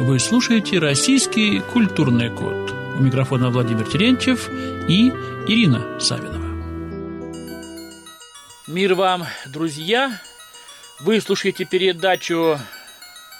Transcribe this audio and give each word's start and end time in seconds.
Вы 0.00 0.20
слушаете 0.20 0.78
«Российский 0.78 1.58
культурный 1.58 2.30
код». 2.30 2.70
У 2.96 3.02
микрофона 3.02 3.50
Владимир 3.50 3.84
Терентьев 3.84 4.48
и 4.88 5.08
Ирина 5.48 5.98
Савинова. 5.98 6.46
Мир 8.68 8.94
вам, 8.94 9.26
друзья! 9.46 10.20
Вы 11.00 11.20
слушаете 11.20 11.64
передачу 11.64 12.60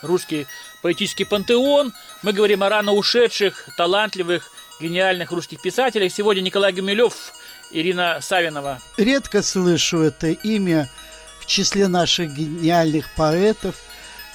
«Русский 0.02 0.48
поэтический 0.82 1.24
пантеон». 1.24 1.92
Мы 2.24 2.32
говорим 2.32 2.64
о 2.64 2.68
рано 2.68 2.90
ушедших, 2.90 3.68
талантливых, 3.76 4.50
гениальных 4.80 5.30
русских 5.30 5.62
писателях. 5.62 6.12
Сегодня 6.12 6.40
Николай 6.40 6.72
Гумилев, 6.72 7.34
Ирина 7.70 8.18
Савинова. 8.20 8.80
Редко 8.96 9.42
слышу 9.42 10.00
это 10.00 10.30
имя 10.30 10.88
в 11.38 11.46
числе 11.46 11.86
наших 11.86 12.34
гениальных 12.34 13.14
поэтов– 13.14 13.76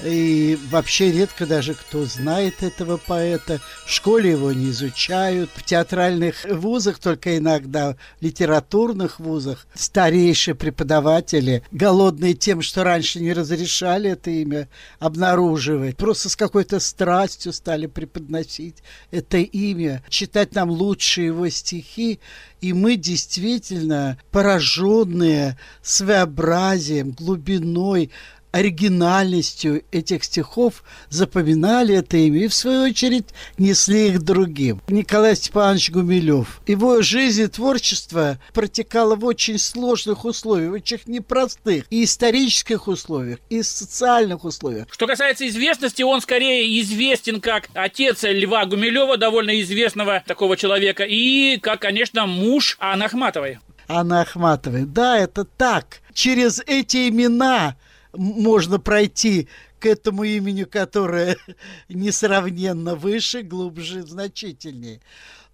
и 0.04 0.58
вообще 0.70 1.12
редко 1.12 1.46
даже 1.46 1.74
кто 1.74 2.06
знает 2.06 2.64
этого 2.64 2.98
поэта. 2.98 3.60
В 3.86 3.92
школе 3.92 4.32
его 4.32 4.52
не 4.52 4.70
изучают. 4.70 5.50
В 5.56 5.64
театральных 5.64 6.46
вузах 6.50 7.00
только 7.00 7.38
иногда, 7.38 7.96
в 8.20 8.24
литературных 8.24 9.20
вузах. 9.20 9.66
Старейшие 9.74 10.56
преподаватели, 10.56 11.64
голодные 11.72 12.34
тем, 12.34 12.62
что 12.62 12.84
раньше 12.84 13.20
не 13.20 13.34
разрешали 13.34 14.12
это 14.12 14.30
имя 14.30 14.68
обнаруживать, 15.00 15.98
просто 15.98 16.30
с 16.30 16.36
какой-то 16.36 16.80
страстью 16.80 17.54
стали 17.54 17.88
преподносить 17.88 18.84
это 19.12 19.38
имя, 19.38 20.04
читать 20.10 20.56
нам 20.56 20.70
лучшие 20.70 21.28
его 21.28 21.50
стихи. 21.50 22.20
И 22.62 22.72
мы 22.72 22.96
действительно 22.96 24.18
пораженные 24.32 25.58
своеобразием, 25.82 27.12
глубиной, 27.12 28.10
оригинальностью 28.54 29.84
этих 29.92 30.24
стихов 30.24 30.84
запоминали 31.10 31.96
это 31.96 32.18
имя 32.18 32.46
и, 32.46 32.48
в 32.48 32.54
свою 32.54 32.84
очередь, 32.84 33.26
несли 33.58 34.10
их 34.10 34.22
другим. 34.22 34.82
Николай 34.88 35.36
Степанович 35.36 35.90
Гумилев. 35.90 36.62
Его 36.68 37.02
жизнь 37.02 37.42
и 37.42 37.48
творчество 37.48 38.40
протекало 38.54 39.16
в 39.16 39.26
очень 39.26 39.58
сложных 39.58 40.24
условиях, 40.24 40.72
в 40.72 40.74
очень 40.76 41.00
непростых 41.08 41.86
и 41.90 42.04
исторических 42.04 42.88
условиях, 42.88 43.40
и 43.50 43.64
социальных 43.64 44.46
условиях. 44.46 44.88
Что 44.92 45.08
касается 45.08 45.48
известности, 45.48 46.04
он 46.04 46.22
скорее 46.22 46.80
известен 46.80 47.42
как 47.42 47.70
отец 47.74 48.24
Льва 48.24 48.66
Гумилева, 48.66 49.18
довольно 49.18 49.60
известного 49.62 50.24
такого 50.28 50.58
человека, 50.58 51.04
и 51.04 51.58
как, 51.58 51.82
конечно, 51.82 52.28
муж 52.28 52.78
Анны 52.80 53.06
Ахматовой. 53.06 53.58
Анны 53.88 54.22
Ахматовой. 54.22 54.86
Да, 54.86 55.18
это 55.18 55.44
так. 55.44 56.02
Через 56.14 56.62
эти 56.68 57.10
имена 57.10 57.76
можно 58.14 58.80
пройти 58.80 59.48
к 59.80 59.86
этому 59.86 60.24
имени, 60.24 60.64
которое 60.64 61.38
несравненно 61.90 62.96
выше, 62.96 63.42
глубже, 63.42 64.04
значительнее. 64.04 65.02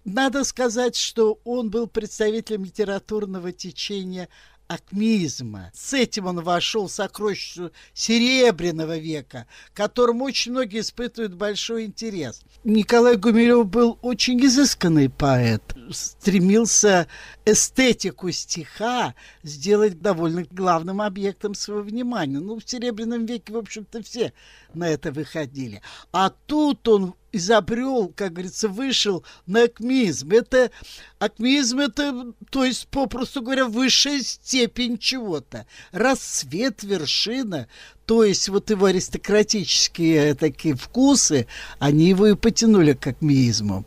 Надо 0.04 0.44
сказать, 0.44 0.96
что 0.96 1.40
он 1.44 1.70
был 1.70 1.86
представителем 1.86 2.64
литературного 2.64 3.52
течения 3.52 4.28
акмизма. 4.70 5.72
С 5.74 5.92
этим 5.94 6.26
он 6.26 6.40
вошел 6.40 6.86
в 6.86 6.92
сокровищницу 6.92 7.72
Серебряного 7.92 8.98
века, 8.98 9.46
к 9.72 9.76
которому 9.76 10.24
очень 10.24 10.52
многие 10.52 10.80
испытывают 10.80 11.34
большой 11.34 11.86
интерес. 11.86 12.42
Николай 12.62 13.16
Гумилев 13.16 13.66
был 13.66 13.98
очень 14.00 14.40
изысканный 14.46 15.10
поэт, 15.10 15.62
стремился 15.90 17.06
эстетику 17.44 18.30
стиха 18.30 19.14
сделать 19.42 20.00
довольно 20.00 20.44
главным 20.50 21.00
объектом 21.00 21.54
своего 21.54 21.82
внимания. 21.82 22.38
Ну, 22.38 22.58
в 22.58 22.68
Серебряном 22.68 23.26
веке, 23.26 23.52
в 23.52 23.56
общем-то, 23.56 24.02
все 24.02 24.32
на 24.74 24.88
это 24.88 25.12
выходили. 25.12 25.82
А 26.12 26.30
тут 26.30 26.86
он 26.88 27.14
изобрел, 27.32 28.12
как 28.14 28.32
говорится, 28.32 28.68
вышел 28.68 29.24
на 29.46 29.64
акмизм. 29.64 30.32
Это 30.32 30.70
акмизм, 31.18 31.78
это, 31.78 32.32
то 32.50 32.64
есть, 32.64 32.88
попросту 32.88 33.42
говоря, 33.42 33.66
высшая 33.66 34.20
степень 34.20 34.98
чего-то. 34.98 35.66
Рассвет, 35.92 36.82
вершина. 36.82 37.68
То 38.06 38.24
есть, 38.24 38.48
вот 38.48 38.70
его 38.70 38.86
аристократические 38.86 40.34
такие 40.34 40.74
вкусы, 40.74 41.46
они 41.78 42.08
его 42.08 42.26
и 42.26 42.34
потянули 42.34 42.94
к 42.94 43.06
акмизму. 43.06 43.84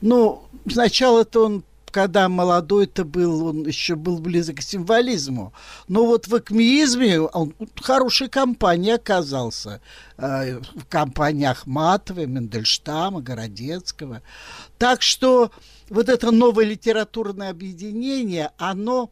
Ну, 0.00 0.46
сначала-то 0.68 1.46
он 1.46 1.64
когда 1.92 2.28
молодой 2.28 2.84
это 2.86 3.04
был, 3.04 3.46
он 3.46 3.66
еще 3.66 3.94
был 3.94 4.18
близок 4.18 4.56
к 4.56 4.62
символизму. 4.62 5.52
Но 5.86 6.06
вот 6.06 6.26
в 6.26 6.34
акмеизме 6.34 7.20
он 7.20 7.54
хорошей 7.76 8.28
компании 8.28 8.92
оказался. 8.92 9.80
Э, 10.16 10.58
в 10.74 10.86
компании 10.88 11.44
Ахматовой, 11.44 12.26
Мендельштама, 12.26 13.20
Городецкого. 13.20 14.22
Так 14.78 15.02
что 15.02 15.52
вот 15.90 16.08
это 16.08 16.30
новое 16.30 16.64
литературное 16.64 17.50
объединение, 17.50 18.50
оно 18.56 19.10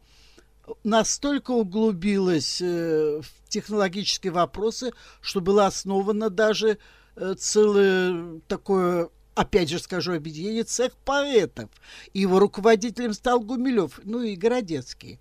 настолько 0.83 1.51
углубилось 1.51 2.61
э, 2.61 3.21
в 3.21 3.49
технологические 3.49 4.33
вопросы, 4.33 4.91
что 5.21 5.39
было 5.39 5.67
основано 5.67 6.29
даже 6.29 6.79
э, 7.15 7.35
целое 7.37 8.41
такое 8.47 9.09
опять 9.35 9.69
же 9.69 9.79
скажу, 9.79 10.13
объединение 10.13 10.63
цех 10.63 10.93
поэтов. 11.05 11.69
Его 12.13 12.39
руководителем 12.39 13.13
стал 13.13 13.39
Гумилев, 13.39 13.99
ну 14.03 14.21
и 14.21 14.35
Городецкий. 14.35 15.19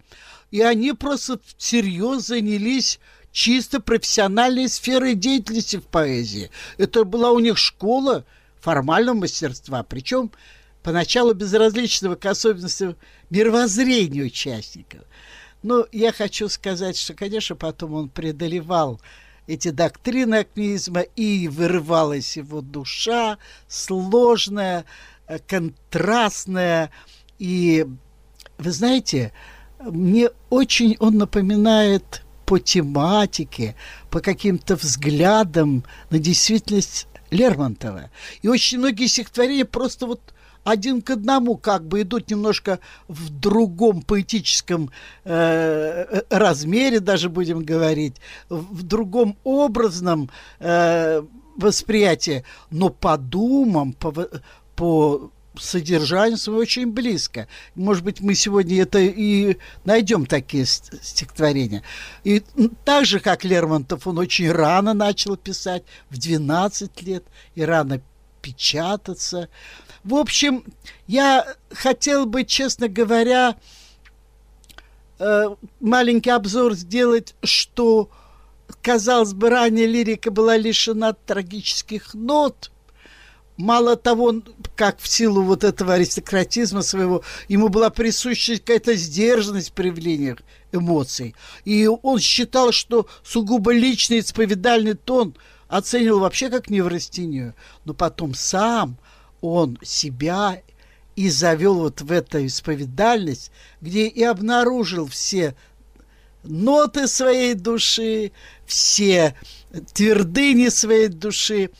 И 0.50 0.60
они 0.60 0.92
просто 0.92 1.40
серьезно 1.56 2.20
занялись 2.20 2.98
чисто 3.32 3.80
профессиональной 3.80 4.68
сферой 4.68 5.14
деятельности 5.14 5.76
в 5.76 5.86
поэзии. 5.86 6.50
Это 6.78 7.04
была 7.04 7.30
у 7.30 7.38
них 7.38 7.58
школа 7.58 8.24
формального 8.60 9.16
мастерства, 9.16 9.82
причем 9.82 10.30
поначалу 10.82 11.34
безразличного 11.34 12.16
к 12.16 12.26
особенностям 12.26 12.96
мировоззрения 13.30 14.22
участников. 14.22 15.02
Но 15.62 15.86
я 15.92 16.12
хочу 16.12 16.48
сказать, 16.48 16.96
что, 16.96 17.14
конечно, 17.14 17.54
потом 17.54 17.94
он 17.94 18.08
преодолевал 18.08 19.00
эти 19.50 19.70
доктрины 19.70 20.36
акмеизма, 20.36 21.00
и 21.00 21.48
вырывалась 21.48 22.36
его 22.36 22.60
душа, 22.60 23.38
сложная, 23.66 24.84
э, 25.26 25.38
контрастная. 25.40 26.90
И, 27.38 27.84
вы 28.58 28.70
знаете, 28.70 29.32
мне 29.80 30.30
очень 30.50 30.96
он 31.00 31.18
напоминает 31.18 32.22
по 32.46 32.58
тематике, 32.58 33.74
по 34.10 34.20
каким-то 34.20 34.76
взглядам 34.76 35.84
на 36.10 36.18
действительность 36.18 37.08
Лермонтова. 37.30 38.10
И 38.42 38.48
очень 38.48 38.78
многие 38.78 39.06
стихотворения 39.06 39.64
просто 39.64 40.06
вот 40.06 40.20
один 40.64 41.02
к 41.02 41.10
одному 41.10 41.56
как 41.56 41.86
бы 41.86 42.02
идут 42.02 42.30
немножко 42.30 42.80
в 43.08 43.30
другом 43.30 44.02
поэтическом 44.02 44.90
э, 45.24 46.22
размере, 46.30 47.00
даже 47.00 47.28
будем 47.28 47.64
говорить, 47.64 48.16
в 48.48 48.82
другом 48.82 49.36
образном 49.44 50.30
э, 50.58 51.22
восприятии, 51.56 52.44
но 52.70 52.90
по 52.90 53.16
думам, 53.16 53.92
по, 53.92 54.12
по 54.76 55.30
содержанию 55.58 56.38
своему 56.38 56.62
очень 56.62 56.90
близко. 56.90 57.48
Может 57.74 58.04
быть, 58.04 58.20
мы 58.20 58.34
сегодня 58.34 58.82
это 58.82 58.98
и 58.98 59.56
найдем 59.84 60.26
такие 60.26 60.64
стихотворения. 60.64 61.82
И 62.24 62.42
так 62.84 63.04
же, 63.04 63.20
как 63.20 63.44
Лермонтов, 63.44 64.06
он 64.06 64.18
очень 64.18 64.50
рано 64.50 64.94
начал 64.94 65.36
писать, 65.36 65.82
в 66.08 66.18
12 66.18 67.02
лет, 67.02 67.24
и 67.54 67.62
рано 67.62 68.00
печататься. 68.40 69.48
В 70.04 70.14
общем, 70.14 70.64
я 71.06 71.46
хотел 71.70 72.24
бы, 72.24 72.44
честно 72.44 72.88
говоря, 72.88 73.56
э, 75.18 75.44
маленький 75.80 76.30
обзор 76.30 76.74
сделать, 76.74 77.34
что, 77.42 78.10
казалось 78.80 79.34
бы, 79.34 79.50
ранее 79.50 79.86
лирика 79.86 80.30
была 80.30 80.56
лишена 80.56 81.12
трагических 81.12 82.14
нот. 82.14 82.70
Мало 83.58 83.94
того, 83.96 84.36
как 84.74 85.00
в 85.00 85.06
силу 85.06 85.42
вот 85.42 85.64
этого 85.64 85.94
аристократизма 85.94 86.80
своего, 86.80 87.22
ему 87.48 87.68
была 87.68 87.90
присуща 87.90 88.54
какая-то 88.56 88.94
сдержанность 88.94 89.68
в 89.68 89.74
проявлениях 89.74 90.38
эмоций. 90.72 91.34
И 91.66 91.86
он 91.86 92.20
считал, 92.20 92.72
что 92.72 93.06
сугубо 93.22 93.74
личный 93.74 94.20
исповедальный 94.20 94.94
тон 94.94 95.36
оценивал 95.68 96.20
вообще 96.20 96.48
как 96.48 96.70
неврастению. 96.70 97.54
Но 97.84 97.92
потом 97.92 98.32
сам– 98.32 98.96
он 99.40 99.78
себя 99.82 100.62
и 101.16 101.28
завел 101.28 101.74
вот 101.80 102.00
в 102.00 102.12
эту 102.12 102.46
исповедальность, 102.46 103.50
где 103.80 104.06
и 104.06 104.22
обнаружил 104.22 105.06
все 105.06 105.54
ноты 106.42 107.06
своей 107.06 107.54
души, 107.54 108.32
все 108.64 109.34
твердыни 109.92 110.68
своей 110.68 111.08
души. 111.08 111.70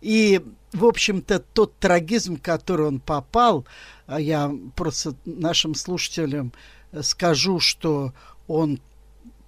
И, 0.00 0.40
в 0.72 0.84
общем-то, 0.84 1.40
тот 1.40 1.76
трагизм, 1.78 2.36
в 2.36 2.42
который 2.42 2.86
он 2.86 3.00
попал, 3.00 3.66
а 4.06 4.20
я 4.20 4.52
просто 4.76 5.14
нашим 5.24 5.74
слушателям 5.74 6.52
скажу, 7.00 7.60
что 7.60 8.12
он 8.48 8.80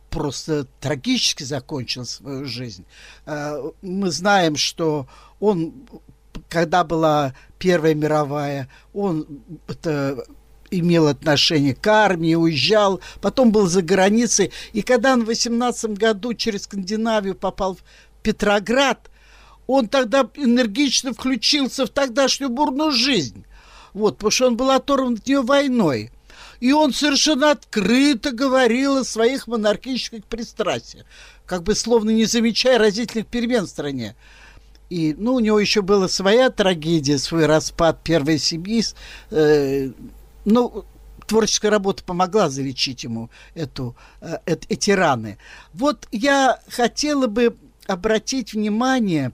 просто 0.09 0.67
трагически 0.81 1.43
закончил 1.43 2.05
свою 2.05 2.45
жизнь. 2.45 2.85
А, 3.27 3.61
мы 3.81 4.11
знаем, 4.11 4.57
что 4.57 5.09
он 5.41 5.73
когда 6.49 6.85
была 6.85 7.35
Первая 7.63 7.95
мировая, 7.95 8.69
он 8.93 9.25
это, 9.69 10.25
имел 10.73 11.07
отношение 11.07 11.77
к 11.77 11.87
армии, 11.87 12.35
уезжал, 12.35 13.01
потом 13.21 13.53
был 13.53 13.69
за 13.69 13.83
границей. 13.83 14.51
И 14.73 14.83
когда 14.83 15.13
он 15.13 15.23
в 15.23 15.27
18 15.27 15.93
году 15.93 16.35
через 16.35 16.65
Скандинавию 16.65 17.37
попал 17.37 17.77
в 17.77 17.85
Петроград, 18.25 19.09
он 19.69 19.87
тогда 19.87 20.29
энергично 20.35 21.13
включился 21.13 21.87
в 21.87 21.91
тогдашнюю 21.91 22.51
бурную 22.51 22.91
жизнь. 22.91 23.45
Вот, 23.93 24.17
потому 24.17 24.33
что 24.33 24.47
он 24.49 24.57
был 24.57 24.73
оторван 24.73 25.15
от 25.15 25.25
нее 25.25 25.43
войной. 25.43 26.11
И 26.59 26.73
он 26.73 26.93
совершенно 26.93 27.53
открыто 27.53 28.33
говорил 28.33 28.97
о 28.97 29.05
своих 29.05 29.47
монархических 29.47 30.25
пристрастиях, 30.25 31.07
как 31.47 31.63
бы 31.63 31.77
словно 31.77 32.11
не 32.11 32.25
замечая 32.25 32.79
разительных 32.79 33.29
перемен 33.29 33.67
в 33.67 33.71
стране. 33.71 34.17
И, 34.91 35.15
ну, 35.17 35.35
у 35.35 35.41
него 35.41 35.59
еще 35.59 35.83
была 35.83 36.09
своя 36.09 36.51
трагедия, 36.51 37.19
свой 37.19 37.47
распад 37.47 38.03
первой 38.03 38.39
семьи. 38.39 38.85
Э, 39.31 39.91
ну, 40.45 40.85
творческая 41.27 41.71
работа 41.71 42.05
помогла 42.05 42.51
залечить 42.51 43.05
ему 43.05 43.31
эту, 43.55 43.97
э, 44.21 44.37
эти 44.47 44.91
раны. 44.91 45.39
Вот 45.73 46.07
я 46.13 46.61
хотела 46.69 47.27
бы 47.27 47.57
обратить 47.87 48.53
внимание 48.53 49.33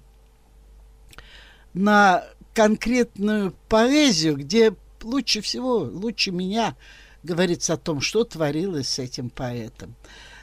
на 1.74 2.24
конкретную 2.54 3.54
поэзию, 3.68 4.36
где 4.36 4.74
лучше 5.02 5.40
всего, 5.40 5.78
лучше 5.78 6.30
меня 6.30 6.76
говорится 7.22 7.74
о 7.74 7.78
том, 7.78 8.00
что 8.00 8.24
творилось 8.24 8.88
с 8.88 8.98
этим 8.98 9.30
поэтом. 9.30 9.94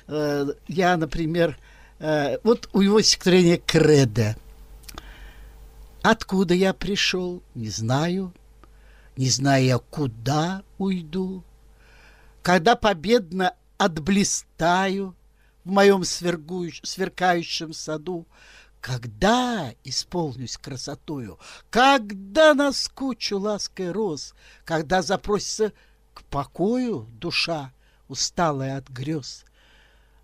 Э, 0.08 0.46
я, 0.68 0.98
например, 0.98 1.58
э, 2.00 2.38
вот 2.44 2.70
у 2.74 2.82
его 2.82 3.02
стихотворения 3.02 3.58
«Кредо». 3.58 4.36
Откуда 6.08 6.54
я 6.54 6.76
пришел, 6.76 7.42
не 7.56 7.70
знаю, 7.70 8.32
не 9.18 9.28
зная, 9.28 9.80
куда 9.80 10.62
уйду. 10.78 11.44
Когда 12.44 12.76
победно 12.76 13.56
отблистаю 13.80 15.16
в 15.64 15.72
моем 15.72 16.04
сверкающем 16.04 17.74
саду, 17.74 18.28
когда 18.82 19.74
исполнюсь 19.84 20.58
красотою, 20.58 21.40
когда 21.72 22.54
наскучу 22.54 23.40
лаской 23.40 23.92
роз, 23.92 24.36
когда 24.64 25.02
запросится 25.02 25.74
к 26.14 26.22
покою 26.26 27.10
душа, 27.14 27.74
усталая 28.10 28.78
от 28.78 28.90
грез. 28.90 29.44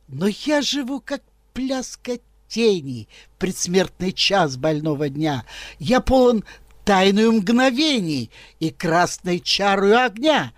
Но 0.07 0.27
я 0.27 0.61
живу, 0.61 1.01
как 1.01 1.23
пляска 1.53 2.19
тени 2.51 3.07
предсмертный 3.39 4.11
час 4.11 4.57
больного 4.57 5.09
дня. 5.09 5.45
Я 5.79 6.01
полон 6.01 6.43
тайную 6.83 7.31
мгновений 7.31 8.29
и 8.59 8.69
красной 8.69 9.39
чарую 9.39 10.03
огня. 10.03 10.51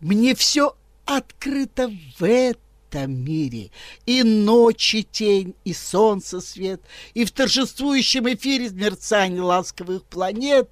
Мне 0.00 0.34
все 0.34 0.74
открыто 1.04 1.90
в 2.18 2.24
этом 2.24 3.12
мире. 3.12 3.70
И 4.04 4.22
ночи 4.22 5.02
тень, 5.02 5.54
и 5.64 5.72
солнце 5.72 6.40
свет, 6.40 6.80
и 7.14 7.24
в 7.24 7.30
торжествующем 7.30 8.28
эфире 8.34 8.70
мерцание 8.70 9.42
ласковых 9.42 10.04
планет. 10.04 10.68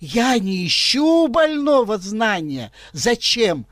Я 0.00 0.38
не 0.38 0.66
ищу 0.66 1.28
больного 1.28 1.96
знания. 1.98 2.72
Зачем? 2.92 3.66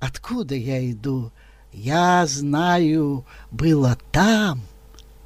Откуда 0.00 0.54
я 0.54 0.90
иду? 0.90 1.30
Я 1.72 2.26
знаю, 2.26 3.24
было 3.52 3.96
там, 4.10 4.62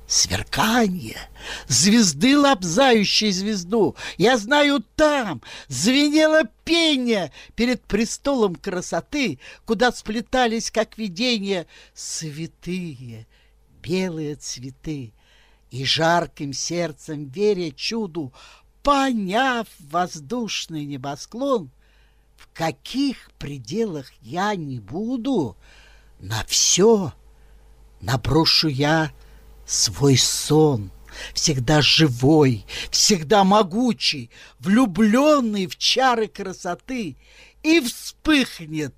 сверканье, 0.07 1.19
звезды, 1.67 2.39
лобзающей 2.39 3.33
звезду. 3.33 3.97
Я 4.19 4.37
знаю, 4.37 4.85
там 4.97 5.43
звенело 5.69 6.43
пение 6.65 7.33
перед 7.55 7.83
престолом 7.83 8.55
красоты, 8.55 9.39
куда 9.65 9.93
сплетались, 9.93 10.71
как 10.71 10.99
видения, 10.99 11.67
святые 11.95 13.27
белые 13.83 14.37
цветы. 14.37 15.13
И 15.71 15.85
жарким 15.85 16.53
сердцем, 16.53 17.27
веря 17.27 17.71
чуду, 17.73 18.33
поняв 18.83 19.67
воздушный 19.81 20.85
небосклон, 20.85 21.71
в 22.37 22.49
каких 22.53 23.31
пределах 23.39 24.13
я 24.21 24.55
не 24.55 24.79
буду, 24.79 25.57
на 26.21 26.45
все 26.45 27.13
наброшу 28.01 28.69
я 28.69 29.11
свой 29.67 30.17
сон, 30.17 30.91
всегда 31.33 31.83
живой, 31.83 32.67
всегда 32.91 33.45
могучий, 33.45 34.31
влюбленный 34.59 35.67
в 35.67 35.77
чары 35.77 36.29
красоты, 36.29 37.17
и 37.63 37.81
вспыхнет 37.81 38.95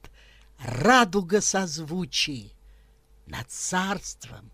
радуга 0.58 1.40
созвучий 1.40 2.52
над 3.26 3.50
царством 3.50 4.50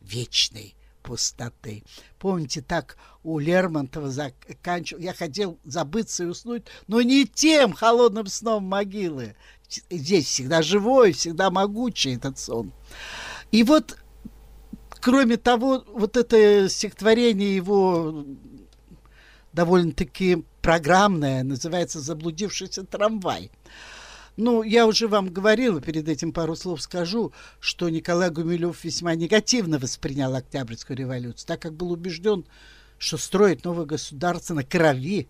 вечной 0.00 0.74
пустоты. 1.02 1.82
Помните, 2.18 2.62
так 2.62 2.96
у 3.22 3.38
Лермонтова 3.38 4.10
заканчивал. 4.10 5.02
Я 5.02 5.12
хотел 5.12 5.58
забыться 5.64 6.24
и 6.24 6.26
уснуть, 6.26 6.64
но 6.86 7.02
не 7.02 7.26
тем 7.26 7.72
холодным 7.72 8.26
сном 8.26 8.64
могилы. 8.64 9.36
Здесь 9.90 10.26
всегда 10.26 10.62
живой, 10.62 11.12
всегда 11.12 11.50
могучий 11.50 12.14
этот 12.14 12.38
сон. 12.38 12.72
И 13.50 13.64
вот 13.64 13.98
кроме 15.02 15.36
того, 15.36 15.84
вот 15.88 16.16
это 16.16 16.68
стихотворение 16.68 17.56
его 17.56 18.24
довольно-таки 19.52 20.44
программное, 20.62 21.42
называется 21.42 22.00
«Заблудившийся 22.00 22.84
трамвай». 22.84 23.50
Ну, 24.36 24.62
я 24.62 24.86
уже 24.86 25.08
вам 25.08 25.28
говорила, 25.28 25.80
перед 25.82 26.08
этим 26.08 26.32
пару 26.32 26.56
слов 26.56 26.80
скажу, 26.80 27.32
что 27.60 27.90
Николай 27.90 28.30
Гумилев 28.30 28.82
весьма 28.82 29.14
негативно 29.14 29.78
воспринял 29.78 30.34
Октябрьскую 30.34 30.96
революцию, 30.96 31.46
так 31.48 31.60
как 31.60 31.74
был 31.74 31.90
убежден, 31.90 32.46
что 32.96 33.18
строить 33.18 33.64
новое 33.64 33.84
государство 33.84 34.54
на 34.54 34.64
крови, 34.64 35.28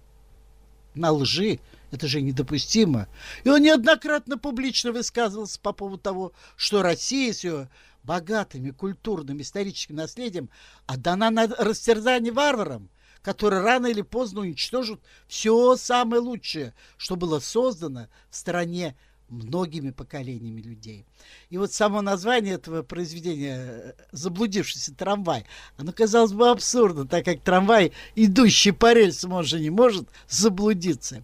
на 0.94 1.12
лжи, 1.12 1.61
это 1.91 2.06
же 2.06 2.21
недопустимо. 2.21 3.09
И 3.44 3.49
он 3.49 3.62
неоднократно 3.62 4.39
публично 4.39 4.93
высказывался 4.93 5.61
по 5.61 5.73
поводу 5.73 5.99
того, 5.99 6.33
что 6.56 6.83
Россия 6.83 7.33
с 7.33 7.44
ее 7.44 7.69
богатым 8.03 8.67
и 8.67 8.73
культурным 8.73 9.41
историческим 9.41 9.97
наследием 9.97 10.50
отдана 10.87 11.31
на 11.31 11.47
растерзание 11.47 12.33
варварам, 12.33 12.89
которые 13.23 13.62
рано 13.62 13.87
или 13.87 14.03
поздно 14.03 14.41
уничтожат 14.41 15.01
все 15.29 15.77
самое 15.77 16.20
лучшее, 16.20 16.75
что 16.96 17.17
было 17.17 17.39
создано 17.39 18.08
в 18.31 18.37
стране 18.37 18.96
многими 19.32 19.91
поколениями 19.91 20.60
людей. 20.60 21.06
И 21.51 21.58
вот 21.58 21.72
само 21.72 22.03
название 22.03 22.55
этого 22.55 22.82
произведения 22.82 23.94
«Заблудившийся 24.12 24.94
трамвай», 24.94 25.46
оно 25.77 25.93
казалось 25.93 26.32
бы 26.32 26.51
абсурдно, 26.51 27.06
так 27.06 27.24
как 27.24 27.41
трамвай, 27.41 27.93
идущий 28.15 28.72
по 28.72 28.93
рельсам, 28.93 29.32
он 29.32 29.44
же 29.44 29.58
не 29.58 29.70
может 29.70 30.08
заблудиться. 30.29 31.22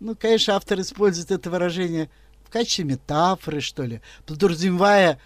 Ну, 0.00 0.14
конечно, 0.14 0.54
автор 0.54 0.80
использует 0.80 1.30
это 1.30 1.50
выражение 1.50 2.10
в 2.44 2.50
качестве 2.50 2.84
метафоры, 2.84 3.60
что 3.60 3.82
ли, 3.82 4.00
подразумевая 4.26 5.20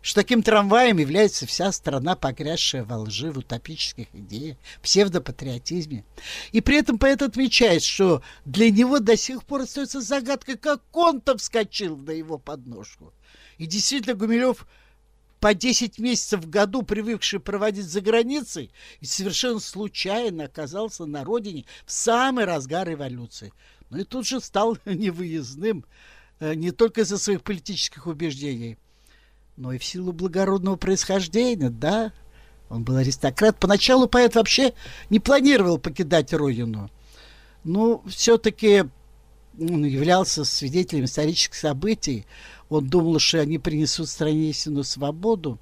что 0.00 0.20
таким 0.20 0.42
трамваем 0.42 0.98
является 0.98 1.46
вся 1.46 1.72
страна, 1.72 2.14
погрязшая 2.14 2.84
во 2.84 2.98
лжи, 2.98 3.30
в 3.32 3.38
утопических 3.38 4.06
идеях, 4.12 4.56
псевдопатриотизме. 4.82 6.04
И 6.52 6.60
при 6.60 6.78
этом 6.78 6.98
поэт 6.98 7.22
отмечает, 7.22 7.82
что 7.82 8.22
для 8.44 8.70
него 8.70 9.00
до 9.00 9.16
сих 9.16 9.44
пор 9.44 9.62
остается 9.62 10.00
загадкой, 10.00 10.56
как 10.56 10.82
он-то 10.92 11.36
вскочил 11.36 11.96
на 11.96 12.12
его 12.12 12.38
подножку. 12.38 13.12
И 13.58 13.66
действительно, 13.66 14.14
Гумилев 14.14 14.66
по 15.40 15.52
10 15.52 15.98
месяцев 15.98 16.40
в 16.40 16.48
году 16.48 16.82
привыкший 16.82 17.40
проводить 17.40 17.86
за 17.86 18.00
границей, 18.00 18.70
и 19.00 19.06
совершенно 19.06 19.60
случайно 19.60 20.44
оказался 20.44 21.06
на 21.06 21.24
родине 21.24 21.64
в 21.86 21.92
самый 21.92 22.44
разгар 22.44 22.88
революции. 22.88 23.52
Ну 23.90 23.98
и 23.98 24.04
тут 24.04 24.26
же 24.26 24.40
стал 24.40 24.78
невыездным 24.84 25.84
э, 26.38 26.54
не 26.54 26.70
только 26.70 27.00
из-за 27.00 27.18
своих 27.18 27.42
политических 27.42 28.06
убеждений– 28.06 28.78
но 29.58 29.72
и 29.72 29.78
в 29.78 29.84
силу 29.84 30.12
благородного 30.12 30.76
происхождения, 30.76 31.68
да. 31.68 32.12
Он 32.70 32.84
был 32.84 32.96
аристократ. 32.96 33.58
Поначалу 33.58 34.06
поэт 34.06 34.36
вообще 34.36 34.72
не 35.10 35.18
планировал 35.18 35.78
покидать 35.78 36.32
родину. 36.32 36.90
Но 37.64 38.02
все-таки 38.06 38.84
он 39.58 39.84
являлся 39.84 40.44
свидетелем 40.44 41.06
исторических 41.06 41.56
событий. 41.56 42.24
Он 42.68 42.88
думал, 42.88 43.18
что 43.18 43.40
они 43.40 43.58
принесут 43.58 44.08
стране 44.08 44.50
истинную 44.50 44.84
свободу. 44.84 45.58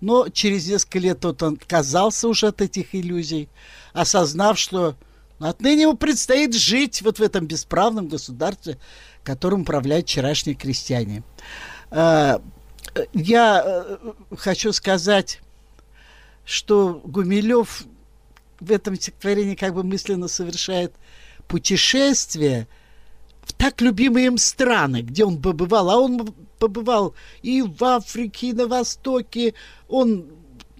Но 0.00 0.28
через 0.28 0.68
несколько 0.68 1.00
лет 1.00 1.24
он 1.24 1.54
отказался 1.54 2.28
уже 2.28 2.48
от 2.48 2.60
этих 2.62 2.94
иллюзий, 2.94 3.48
осознав, 3.92 4.58
что 4.58 4.94
отныне 5.40 5.82
ему 5.82 5.96
предстоит 5.96 6.54
жить 6.54 7.02
вот 7.02 7.18
в 7.18 7.22
этом 7.22 7.46
бесправном 7.46 8.06
государстве, 8.06 8.78
которым 9.24 9.62
управляют 9.62 10.06
вчерашние 10.06 10.54
крестьяне. 10.54 11.24
Я 13.12 13.62
э, 13.64 14.12
хочу 14.36 14.72
сказать, 14.72 15.40
что 16.44 17.00
Гумилев 17.04 17.84
в 18.58 18.72
этом 18.72 18.96
стихотворении 18.96 19.54
как 19.54 19.74
бы 19.74 19.82
мысленно 19.82 20.28
совершает 20.28 20.92
путешествие 21.48 22.68
в 23.42 23.52
так 23.52 23.80
любимые 23.80 24.26
им 24.26 24.38
страны, 24.38 25.02
где 25.02 25.24
он 25.24 25.40
побывал. 25.40 25.90
А 25.90 25.96
он 25.98 26.34
побывал 26.58 27.14
и 27.42 27.62
в 27.62 27.82
Африке, 27.82 28.48
и 28.48 28.52
на 28.52 28.66
Востоке. 28.66 29.54
Он 29.88 30.26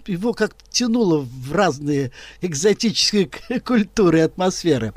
его 0.07 0.33
как 0.33 0.55
тянуло 0.69 1.19
в 1.19 1.51
разные 1.51 2.11
экзотические 2.41 3.29
культуры 3.65 4.19
и 4.19 4.21
атмосферы. 4.21 4.93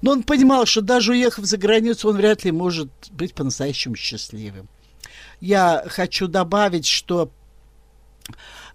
Но 0.00 0.12
он 0.12 0.22
понимал, 0.22 0.66
что 0.66 0.80
даже 0.80 1.12
уехав 1.12 1.44
за 1.44 1.56
границу, 1.56 2.08
он 2.08 2.16
вряд 2.16 2.44
ли 2.44 2.50
может 2.50 2.90
быть 3.10 3.34
по-настоящему 3.34 3.94
счастливым. 3.94 4.68
Я 5.42 5.84
хочу 5.88 6.28
добавить, 6.28 6.86
что 6.86 7.32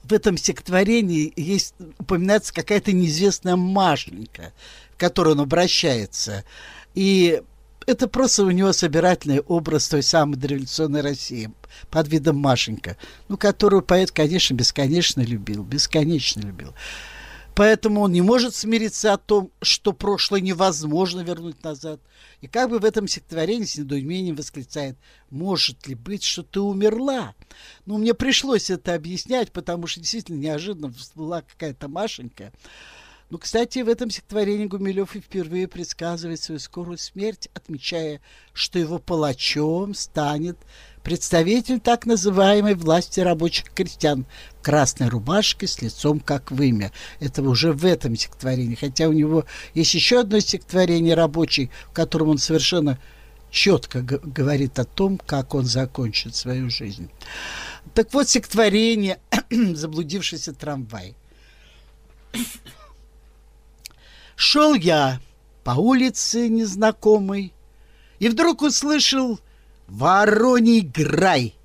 в 0.04 0.12
этом 0.12 0.36
стихотворении 0.36 1.32
есть, 1.38 1.74
упоминается 1.98 2.54
какая-то 2.54 2.92
неизвестная 2.92 3.56
Машенька, 3.56 4.52
к 4.98 5.00
которой 5.00 5.30
он 5.30 5.40
обращается. 5.40 6.44
И 6.94 7.42
это 7.86 8.10
просто 8.10 8.44
у 8.44 8.52
него 8.52 8.74
собирательный 8.74 9.40
образ 9.40 9.88
той 9.88 10.04
самой 10.04 10.36
дореволюционной 10.36 11.00
России 11.00 11.52
под 11.90 12.10
видом 12.10 12.36
Машенька, 12.36 12.98
ну, 13.30 13.38
которую 13.38 13.82
поэт, 13.82 14.12
конечно, 14.12 14.54
бесконечно 14.54 15.22
любил, 15.22 15.64
бесконечно 15.64 16.42
любил. 16.42 16.74
Поэтому 17.58 18.02
он 18.02 18.12
не 18.12 18.22
может 18.22 18.54
смириться 18.54 19.14
о 19.14 19.18
том, 19.18 19.52
что 19.64 19.92
прошлое 19.92 20.42
невозможно 20.42 21.22
вернуть 21.22 21.64
назад. 21.64 22.00
И 22.40 22.46
как 22.46 22.70
бы 22.70 22.78
в 22.78 22.86
этом 22.86 23.08
стихотворении 23.08 23.66
с 23.66 23.78
недоумением 23.78 24.36
восклицает, 24.36 24.96
может 25.32 25.88
ли 25.88 25.96
быть, 25.96 26.22
что 26.22 26.44
ты 26.44 26.60
умерла? 26.60 27.34
Ну, 27.88 27.98
мне 27.98 28.14
пришлось 28.14 28.70
это 28.70 28.94
объяснять, 28.94 29.52
потому 29.52 29.88
что 29.88 30.02
действительно 30.02 30.38
неожиданно 30.38 30.94
всплыла 30.94 31.42
какая-то 31.42 31.88
Машенька. 31.88 32.54
Ну, 33.32 33.40
кстати, 33.40 33.80
в 33.80 33.90
этом 33.90 34.12
стихотворении 34.12 34.68
Гумилев 34.68 35.16
и 35.16 35.20
впервые 35.20 35.68
предсказывает 35.68 36.40
свою 36.40 36.60
скорую 36.60 37.00
смерть, 37.00 37.50
отмечая, 37.56 38.22
что 38.54 38.78
его 38.78 39.00
палачом 39.00 39.96
станет 39.96 40.60
представитель 41.08 41.80
так 41.80 42.06
называемой 42.06 42.76
власти 42.76 43.22
рабочих 43.22 43.72
крестьян 43.74 44.26
красной 44.62 45.08
рубашке 45.08 45.66
с 45.66 45.82
лицом 45.82 46.20
как 46.20 46.52
вымя. 46.52 46.92
Это 47.22 47.42
уже 47.44 47.72
в 47.72 47.86
этом 47.86 48.18
стихотворении. 48.18 48.76
Хотя 48.76 49.08
у 49.08 49.14
него 49.14 49.46
есть 49.74 49.94
еще 49.94 50.20
одно 50.20 50.38
стихотворение 50.42 51.16
рабочий, 51.16 51.72
в 51.86 51.94
котором 51.94 52.28
он 52.28 52.40
совершенно 52.40 53.00
четко 53.50 54.02
говорит 54.02 54.80
о 54.80 54.84
том, 54.84 55.18
как 55.18 55.56
он 55.56 55.64
закончит 55.64 56.36
свою 56.36 56.70
жизнь. 56.70 57.10
Так 57.94 58.14
вот, 58.14 58.28
стихотворение 58.28 59.22
«Заблудившийся 59.50 60.52
трамвай». 60.52 61.16
Шел 64.36 64.74
я 64.74 65.22
по 65.64 65.72
улице 65.72 66.50
незнакомой 66.50 67.54
и 68.20 68.28
вдруг 68.28 68.62
услышал 68.62 69.40
вороний 69.88 70.82
грай 70.82 71.56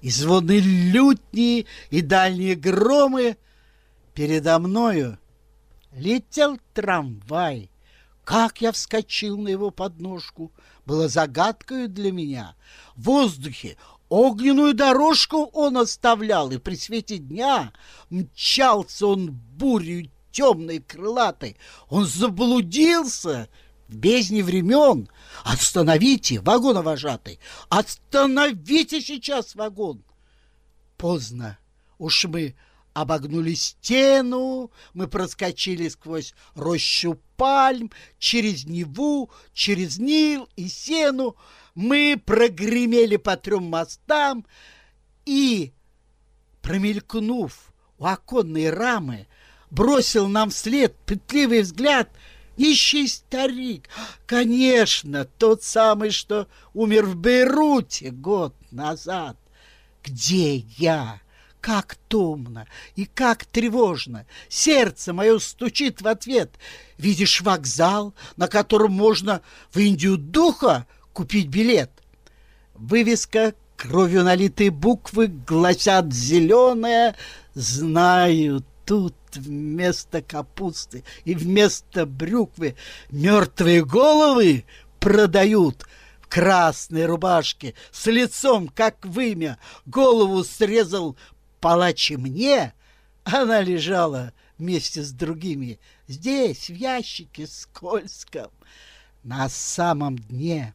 и 0.00 0.10
звоны 0.10 0.60
лютни 0.60 1.66
и 1.90 2.00
дальние 2.00 2.54
громы. 2.54 3.36
Передо 4.14 4.58
мною 4.58 5.18
летел 5.92 6.58
трамвай. 6.72 7.70
Как 8.24 8.60
я 8.60 8.72
вскочил 8.72 9.38
на 9.38 9.48
его 9.48 9.70
подножку, 9.70 10.52
было 10.84 11.08
загадкой 11.08 11.86
для 11.86 12.10
меня. 12.10 12.56
В 12.96 13.04
воздухе 13.04 13.76
огненную 14.08 14.74
дорожку 14.74 15.44
он 15.52 15.76
оставлял, 15.76 16.50
и 16.50 16.58
при 16.58 16.74
свете 16.76 17.18
дня 17.18 17.72
мчался 18.10 19.06
он 19.06 19.30
бурью 19.30 20.10
темной, 20.32 20.80
крылатой. 20.80 21.56
Он 21.88 22.04
заблудился 22.04 23.48
бездне 23.88 24.42
времен. 24.42 25.08
Остановите, 25.44 26.40
вагоновожатый! 26.40 27.38
Остановите 27.68 29.00
сейчас 29.00 29.54
вагон! 29.54 30.02
Поздно. 30.96 31.58
Уж 31.98 32.24
мы 32.26 32.54
обогнули 32.94 33.54
стену, 33.54 34.70
мы 34.94 35.06
проскочили 35.06 35.88
сквозь 35.88 36.34
рощу 36.54 37.18
пальм, 37.36 37.90
через 38.18 38.64
Неву, 38.64 39.30
через 39.52 39.98
Нил 39.98 40.48
и 40.56 40.68
Сену. 40.68 41.36
Мы 41.74 42.20
прогремели 42.24 43.16
по 43.16 43.36
трем 43.36 43.64
мостам 43.64 44.46
и, 45.26 45.72
промелькнув 46.62 47.72
у 47.98 48.06
оконной 48.06 48.70
рамы, 48.70 49.26
бросил 49.70 50.26
нам 50.28 50.48
вслед 50.48 50.96
пытливый 51.04 51.62
взгляд 51.62 52.08
нищий 52.56 53.08
старик. 53.08 53.88
Конечно, 54.26 55.24
тот 55.24 55.62
самый, 55.62 56.10
что 56.10 56.48
умер 56.74 57.06
в 57.06 57.16
Бейруте 57.16 58.10
год 58.10 58.54
назад. 58.70 59.36
Где 60.04 60.56
я? 60.56 61.20
Как 61.60 61.96
томно 62.08 62.66
и 62.94 63.06
как 63.06 63.44
тревожно. 63.44 64.26
Сердце 64.48 65.12
мое 65.12 65.38
стучит 65.38 66.00
в 66.00 66.06
ответ. 66.06 66.52
Видишь 66.96 67.40
вокзал, 67.40 68.14
на 68.36 68.46
котором 68.46 68.92
можно 68.92 69.42
в 69.72 69.78
Индию 69.78 70.16
духа 70.16 70.86
купить 71.12 71.48
билет. 71.48 71.90
Вывеска 72.74 73.54
кровью 73.76 74.22
налитые 74.22 74.70
буквы 74.70 75.26
гласят 75.26 76.12
зеленое 76.12 77.16
«Знаю, 77.54 78.64
тут 78.84 79.14
вместо 79.36 80.22
капусты 80.22 81.04
и 81.24 81.34
вместо 81.34 82.06
брюквы 82.06 82.76
мертвые 83.10 83.84
головы 83.84 84.64
продают 85.00 85.84
в 86.20 86.28
красной 86.28 87.06
рубашке 87.06 87.74
с 87.92 88.06
лицом, 88.06 88.68
как 88.68 89.04
вымя. 89.04 89.58
Голову 89.86 90.42
срезал 90.44 91.16
палач 91.60 92.10
мне. 92.10 92.72
Она 93.24 93.60
лежала 93.60 94.32
вместе 94.58 95.02
с 95.02 95.12
другими 95.12 95.78
здесь, 96.08 96.68
в 96.68 96.74
ящике 96.74 97.46
скользком, 97.46 98.50
на 99.22 99.48
самом 99.48 100.18
дне. 100.18 100.74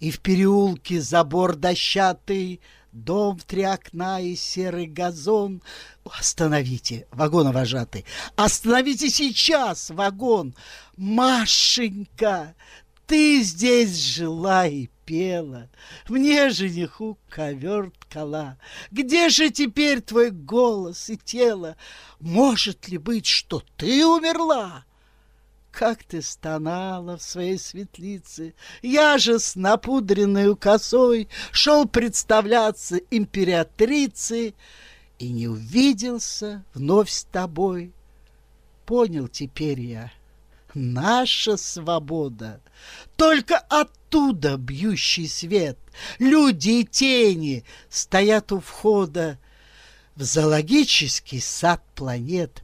И 0.00 0.10
в 0.10 0.20
переулке 0.20 1.00
забор 1.00 1.56
дощатый 1.56 2.60
Дом 2.94 3.36
в 3.36 3.42
три 3.42 3.64
окна 3.64 4.20
и 4.20 4.36
серый 4.36 4.86
газон. 4.86 5.60
Остановите, 6.04 7.08
вагоновожатый. 7.10 8.04
Остановите 8.36 9.10
сейчас, 9.10 9.90
вагон. 9.90 10.54
Машенька, 10.96 12.54
ты 13.08 13.42
здесь 13.42 13.96
жила 13.96 14.68
и 14.68 14.86
пела. 15.04 15.68
Мне 16.08 16.50
жениху 16.50 17.18
ковер 17.28 17.90
ткала. 17.98 18.58
Где 18.92 19.28
же 19.28 19.50
теперь 19.50 20.00
твой 20.00 20.30
голос 20.30 21.10
и 21.10 21.16
тело? 21.16 21.76
Может 22.20 22.86
ли 22.86 22.98
быть, 22.98 23.26
что 23.26 23.64
ты 23.76 24.06
умерла? 24.06 24.84
Как 25.74 26.04
ты 26.04 26.22
стонала 26.22 27.18
в 27.18 27.22
своей 27.22 27.58
светлице. 27.58 28.54
Я 28.80 29.18
же 29.18 29.38
с 29.38 29.56
напудренной 29.56 30.54
косой 30.56 31.28
шел 31.50 31.86
представляться 31.86 32.96
императрице 33.10 34.54
и 35.18 35.28
не 35.32 35.48
увиделся 35.48 36.64
вновь 36.74 37.10
с 37.10 37.24
тобой. 37.24 37.92
Понял 38.86 39.28
теперь 39.28 39.80
я, 39.80 40.12
наша 40.74 41.56
свобода, 41.56 42.60
только 43.16 43.58
оттуда 43.58 44.56
бьющий 44.56 45.28
свет, 45.28 45.78
люди 46.18 46.80
и 46.80 46.84
тени 46.84 47.64
стоят 47.88 48.52
у 48.52 48.60
входа 48.60 49.38
в 50.14 50.22
зоологический 50.22 51.40
сад 51.40 51.82
планет. 51.94 52.63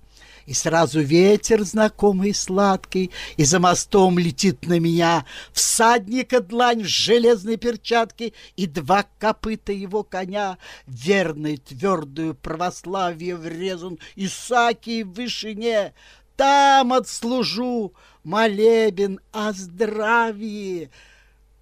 И 0.50 0.52
сразу 0.52 1.00
ветер 1.00 1.62
знакомый 1.62 2.34
сладкий, 2.34 3.12
И 3.36 3.44
за 3.44 3.60
мостом 3.60 4.18
летит 4.18 4.66
на 4.66 4.80
меня 4.80 5.24
Всадника 5.52 6.40
длань 6.40 6.82
в 6.82 6.88
железной 6.88 7.56
перчатке 7.56 8.32
И 8.56 8.66
два 8.66 9.06
копыта 9.20 9.70
его 9.70 10.02
коня, 10.02 10.58
Верной 10.88 11.58
твердую 11.58 12.34
православие 12.34 13.36
врезан 13.36 14.00
Исаки 14.16 15.04
в 15.04 15.12
вышине. 15.12 15.94
Там 16.34 16.94
отслужу 16.94 17.92
молебен 18.24 19.20
о 19.30 19.52
здравии 19.52 20.90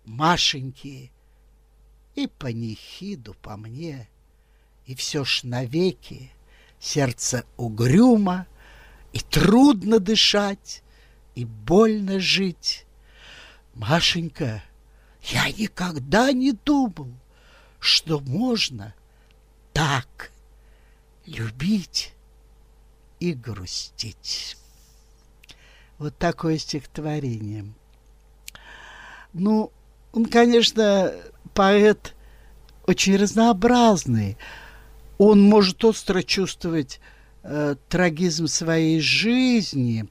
Машеньки 0.07 1.13
и 2.15 2.27
панихиду 2.27 3.35
по 3.43 3.59
мне. 3.59 4.09
И 4.87 4.95
все 4.95 5.27
ж 5.27 5.43
навеки 5.43 6.33
сердце 6.81 7.45
угрюмо, 7.59 8.47
и 9.13 9.21
трудно 9.21 9.99
дышать, 9.99 10.83
и 11.35 11.45
больно 11.45 12.21
жить. 12.21 12.87
Машенька, 13.75 14.63
я 15.23 15.51
никогда 15.51 16.33
не 16.33 16.53
думал, 16.53 17.13
что 17.81 18.21
можно 18.21 18.95
так 19.73 20.33
любить 21.27 22.13
и 23.21 23.33
грустить. 23.33 24.57
Вот 25.99 26.17
такое 26.17 26.59
стихотворение. 26.59 27.73
Ну, 29.33 29.73
он, 30.13 30.27
конечно, 30.27 31.13
поэт 31.55 32.15
очень 32.87 33.17
разнообразный. 33.17 34.39
Он 35.19 35.41
может 35.43 35.85
остро 35.85 36.23
чувствовать 36.23 37.01
э, 37.49 37.77
трагизм 37.89 38.47
своей 38.47 39.01
жизни, 39.01 40.07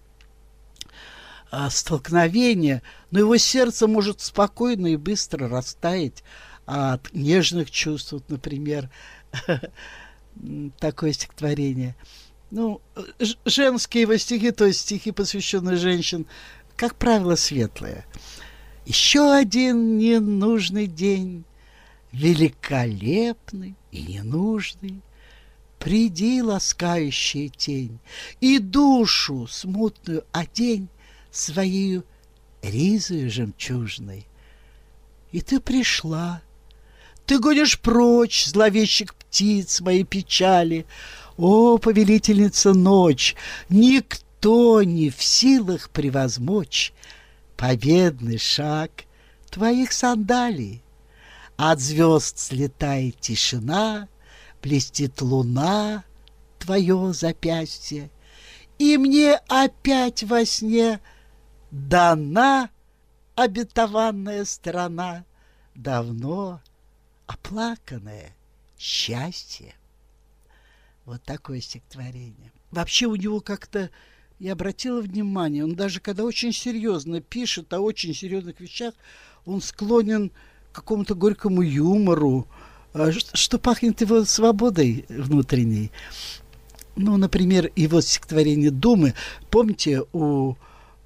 э, 1.51 1.70
столкновения, 1.70 2.82
но 3.12 3.20
его 3.20 3.38
сердце 3.38 3.88
может 3.88 4.22
спокойно 4.22 4.88
и 4.88 4.98
быстро 4.98 5.48
растаять 5.48 6.24
от 6.65 7.13
нежных 7.13 7.72
чувств, 7.72 8.12
вот, 8.12 8.29
например, 8.29 8.89
такое 10.79 11.13
стихотворение. 11.13 11.96
Ну, 12.50 12.82
женские 13.46 14.03
его 14.03 14.17
стихи, 14.17 14.51
то 14.51 14.65
есть 14.65 14.82
стихи, 14.82 15.12
посвященные 15.12 15.77
женщин, 15.77 16.25
как 16.75 16.96
правило, 16.96 17.36
светлые. 17.36 18.06
Еще 18.86 19.34
один 19.34 19.98
ненужный 19.98 20.88
день, 20.88 21.44
великолепный 22.13 23.75
и 23.91 24.03
ненужный, 24.03 25.01
Приди, 25.80 26.42
ласкающая 26.42 27.50
тень, 27.50 28.00
и 28.42 28.60
душу 28.60 29.48
смутную 29.48 30.26
одень 30.32 30.90
своей 31.32 32.02
ризою 32.62 33.30
жемчужной. 33.30 34.28
И 35.32 35.42
ты 35.42 35.60
пришла, 35.60 36.42
ты 37.26 37.40
гонишь 37.40 37.80
прочь 37.80 38.46
зловещих 38.46 39.14
птиц 39.14 39.82
моей 39.82 40.04
печали. 40.04 40.86
О, 41.38 41.78
повелительница 41.78 42.74
ночь, 42.74 43.36
никто 43.70 44.82
не 44.82 45.10
в 45.10 45.22
силах 45.22 45.90
превозмочь 45.90 46.94
победный 47.58 48.38
шаг 48.38 48.92
твоих 49.50 49.92
сандалий. 49.92 50.82
От 51.58 51.80
звезд 51.80 52.38
слетает 52.40 53.20
тишина, 53.20 54.08
блестит 54.62 55.22
луна, 55.22 56.04
твое 56.60 57.14
запястье, 57.14 58.10
и 58.80 58.98
мне 58.98 59.36
опять 59.48 60.24
во 60.24 60.46
сне 60.46 61.00
дана 61.72 62.70
обетованная 63.36 64.46
страна, 64.46 65.26
давно 65.76 66.62
оплаканное 67.28 68.36
счастье. 68.78 69.76
Вот 71.06 71.24
такое 71.24 71.62
стихотворение. 71.62 72.52
Вообще 72.72 73.06
у 73.06 73.16
него 73.16 73.40
как-то, 73.40 73.90
я 74.40 74.54
обратила 74.54 75.02
внимание, 75.02 75.64
он 75.64 75.76
даже 75.76 76.00
когда 76.00 76.24
очень 76.24 76.52
серьезно 76.52 77.22
пишет 77.22 77.72
о 77.74 77.80
очень 77.80 78.14
серьезных 78.14 78.60
вещах, 78.60 78.94
он 79.46 79.62
склонен 79.62 80.32
какому-то 80.74 81.16
горькому 81.16 81.62
юмору, 81.62 82.48
что 83.34 83.60
пахнет 83.60 84.01
его 84.01 84.25
свободой 84.25 85.06
внутренней. 85.10 85.92
Ну, 86.96 87.18
например, 87.18 87.72
его 87.75 88.01
стихотворение 88.01 88.72
«Думы». 88.72 89.13
Помните, 89.51 90.04
у 90.13 90.56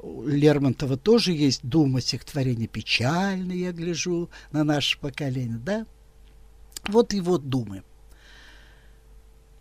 Лермонтова 0.01 0.97
тоже 0.97 1.33
есть 1.33 1.61
«Дума» 1.63 2.01
стихотворение 2.01 2.67
печальное, 2.67 3.55
я 3.55 3.71
гляжу 3.71 4.29
на 4.51 4.63
наше 4.63 4.97
поколение, 4.99 5.59
да? 5.59 5.85
Вот 6.87 7.13
его 7.13 7.37
«Думы». 7.37 7.83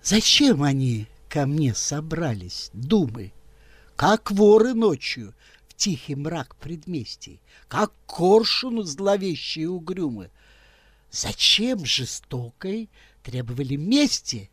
Зачем 0.03 0.63
они 0.63 1.09
ко 1.29 1.47
мне 1.47 1.75
собрались, 1.75 2.71
думы, 2.73 3.33
как 3.97 4.31
воры 4.31 4.73
ночью 4.73 5.35
в 5.69 5.75
тихий 5.75 6.15
мрак 6.15 6.57
предместий, 6.57 7.41
как 7.69 7.93
коршуну 8.07 8.83
зловещие 8.83 9.69
угрюмы. 9.69 10.31
Зачем 11.11 11.85
жестокой 11.85 12.89
требовали 13.23 13.77
мести? 13.77 14.51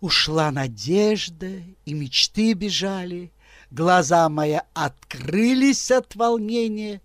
Ушла 0.00 0.50
надежда, 0.50 1.62
и 1.84 1.94
мечты 1.94 2.52
бежали, 2.52 3.30
Глаза 3.70 4.28
мои 4.28 4.58
открылись 4.74 5.90
от 5.90 6.14
волнения, 6.14 7.00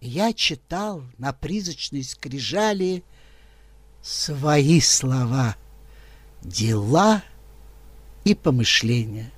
Я 0.00 0.32
читал 0.32 1.02
на 1.18 1.32
призрачной 1.32 2.04
скрижали 2.04 3.02
Свои 4.00 4.80
слова, 4.80 5.56
дела 6.40 7.22
и 8.24 8.34
помышления. 8.34 9.32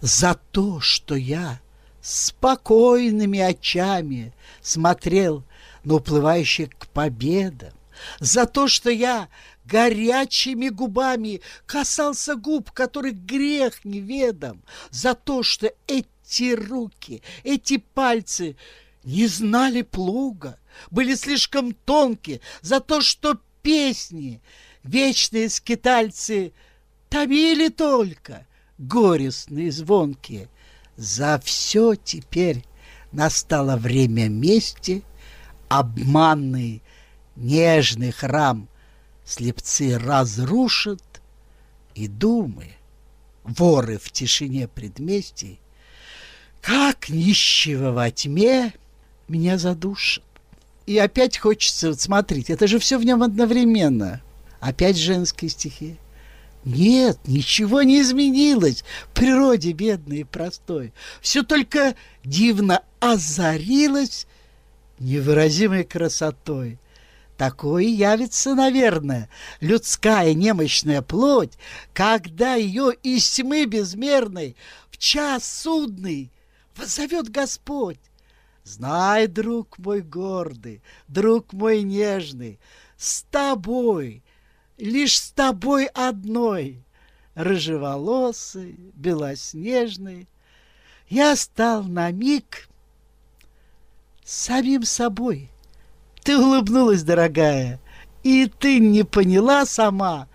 За 0.00 0.34
то, 0.34 0.80
что 0.80 1.14
я 1.14 1.60
спокойными 2.00 3.38
очами 3.38 4.32
смотрел 4.60 5.44
на 5.88 5.94
уплывающих 5.94 6.68
к 6.78 6.86
победам, 6.88 7.72
за 8.20 8.44
то, 8.44 8.68
что 8.68 8.90
я 8.90 9.28
горячими 9.64 10.68
губами 10.68 11.40
касался 11.64 12.36
губ, 12.36 12.70
которых 12.72 13.14
грех 13.14 13.86
неведом, 13.86 14.62
за 14.90 15.14
то, 15.14 15.42
что 15.42 15.72
эти 15.86 16.54
руки, 16.54 17.22
эти 17.42 17.78
пальцы 17.78 18.56
не 19.02 19.26
знали 19.26 19.80
плуга, 19.80 20.58
были 20.90 21.14
слишком 21.14 21.72
тонкие, 21.72 22.42
за 22.60 22.80
то, 22.80 23.00
что 23.00 23.38
песни, 23.62 24.42
вечные 24.84 25.48
скитальцы, 25.48 26.52
томили 27.08 27.68
только, 27.68 28.46
горестные 28.76 29.72
звонкие. 29.72 30.50
За 30.96 31.40
все 31.42 31.94
теперь 31.94 32.62
настало 33.10 33.76
время 33.76 34.28
мести, 34.28 35.02
обманный 35.68 36.82
нежный 37.36 38.10
храм 38.10 38.68
слепцы 39.24 39.98
разрушат, 39.98 41.02
и 41.94 42.06
думы, 42.06 42.68
воры 43.44 43.98
в 43.98 44.10
тишине 44.10 44.68
предместий, 44.68 45.60
как 46.62 47.08
нищего 47.08 47.90
во 47.90 48.10
тьме 48.10 48.72
меня 49.26 49.58
задушат. 49.58 50.24
И 50.86 50.96
опять 50.96 51.38
хочется 51.38 51.88
вот 51.88 52.00
смотреть, 52.00 52.50
это 52.50 52.66
же 52.66 52.78
все 52.78 52.98
в 52.98 53.04
нем 53.04 53.22
одновременно. 53.22 54.22
Опять 54.60 54.96
женские 54.96 55.50
стихи. 55.50 55.96
Нет, 56.64 57.18
ничего 57.26 57.82
не 57.82 58.00
изменилось 58.00 58.84
в 59.10 59.14
природе 59.14 59.72
бедной 59.72 60.20
и 60.20 60.24
простой. 60.24 60.92
Все 61.20 61.42
только 61.42 61.94
дивно 62.24 62.82
озарилось 63.00 64.26
невыразимой 65.00 65.84
красотой. 65.84 66.78
Такое 67.36 67.84
явится, 67.84 68.54
наверное, 68.54 69.28
людская 69.60 70.34
немощная 70.34 71.02
плоть, 71.02 71.52
когда 71.92 72.54
ее 72.54 72.92
из 73.02 73.30
тьмы 73.30 73.64
безмерной 73.66 74.56
в 74.90 74.98
час 74.98 75.46
судный 75.62 76.32
воззовет 76.76 77.28
Господь. 77.28 78.00
Знай, 78.64 79.28
друг 79.28 79.78
мой 79.78 80.02
гордый, 80.02 80.82
друг 81.06 81.52
мой 81.52 81.82
нежный, 81.82 82.58
с 82.96 83.22
тобой, 83.30 84.22
лишь 84.76 85.18
с 85.18 85.30
тобой 85.30 85.86
одной, 85.86 86.84
рыжеволосый, 87.34 88.92
белоснежный, 88.94 90.28
я 91.08 91.36
стал 91.36 91.84
на 91.84 92.10
миг 92.10 92.67
самим 94.28 94.82
собой. 94.82 95.50
Ты 96.22 96.36
улыбнулась, 96.36 97.02
дорогая, 97.02 97.80
и 98.22 98.46
ты 98.46 98.78
не 98.78 99.02
поняла 99.02 99.64
сама, 99.64 100.28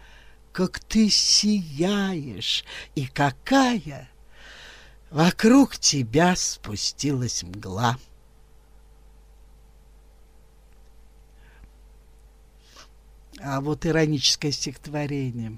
как 0.51 0.79
ты 0.79 1.09
сияешь 1.09 2.65
и 2.95 3.05
какая 3.05 4.09
вокруг 5.11 5.77
тебя 5.77 6.35
спустилась 6.35 7.43
мгла. 7.43 7.97
А 13.39 13.61
вот 13.61 13.85
ироническое 13.85 14.51
стихотворение. 14.51 15.57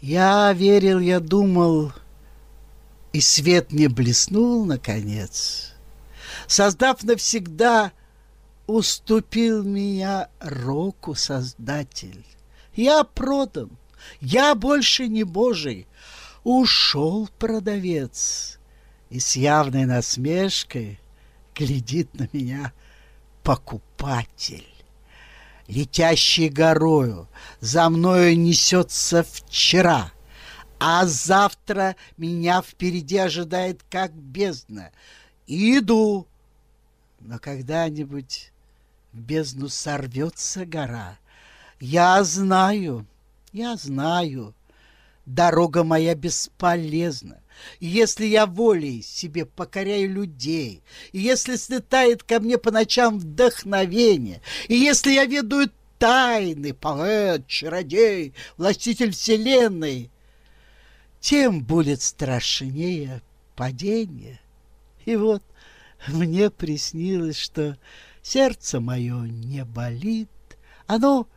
Я 0.00 0.52
верил, 0.54 0.98
я 0.98 1.20
думал, 1.20 1.92
и 3.12 3.20
свет 3.20 3.72
не 3.72 3.88
блеснул, 3.88 4.64
наконец. 4.64 5.72
Создав 6.46 7.02
навсегда, 7.02 7.92
уступил 8.66 9.62
меня 9.62 10.28
року 10.40 11.14
Создатель. 11.14 12.24
Я 12.74 13.04
продан, 13.04 13.70
я 14.20 14.54
больше 14.54 15.08
не 15.08 15.24
Божий. 15.24 15.86
Ушел 16.44 17.28
продавец 17.38 18.58
и 19.10 19.20
с 19.20 19.36
явной 19.36 19.84
насмешкой 19.84 20.98
глядит 21.54 22.14
на 22.14 22.28
меня 22.32 22.72
покупатель. 23.42 24.66
Летящий 25.68 26.48
горою 26.48 27.28
за 27.60 27.88
мною 27.88 28.36
несется 28.36 29.22
вчера, 29.22 30.10
А 30.84 31.06
завтра 31.06 31.94
меня 32.16 32.60
впереди 32.60 33.16
ожидает 33.16 33.84
как 33.88 34.12
бездна. 34.12 34.90
Иду, 35.46 36.26
но 37.20 37.38
когда-нибудь 37.38 38.50
в 39.12 39.20
бездну 39.20 39.68
сорвется 39.68 40.66
гора. 40.66 41.18
Я 41.78 42.24
знаю, 42.24 43.06
я 43.52 43.76
знаю, 43.76 44.56
дорога 45.24 45.84
моя 45.84 46.16
бесполезна. 46.16 47.40
Если 47.78 48.26
я 48.26 48.46
волей 48.46 49.02
себе 49.02 49.46
покоряю 49.46 50.10
людей, 50.10 50.82
и 51.12 51.20
если 51.20 51.54
слетает 51.54 52.24
ко 52.24 52.40
мне 52.40 52.58
по 52.58 52.72
ночам 52.72 53.20
вдохновение, 53.20 54.42
и 54.66 54.74
если 54.74 55.12
я 55.12 55.26
ведаю 55.26 55.70
тайны, 56.00 56.74
поэт, 56.74 57.46
чародей, 57.46 58.34
властитель 58.56 59.12
вселенной, 59.12 60.10
тем 61.22 61.62
будет 61.62 62.02
страшнее 62.02 63.22
падение. 63.54 64.40
И 65.06 65.16
вот 65.16 65.42
мне 66.08 66.50
приснилось, 66.50 67.38
что 67.38 67.78
сердце 68.20 68.80
мое 68.80 69.22
не 69.22 69.64
болит, 69.64 70.28
оно 70.86 71.28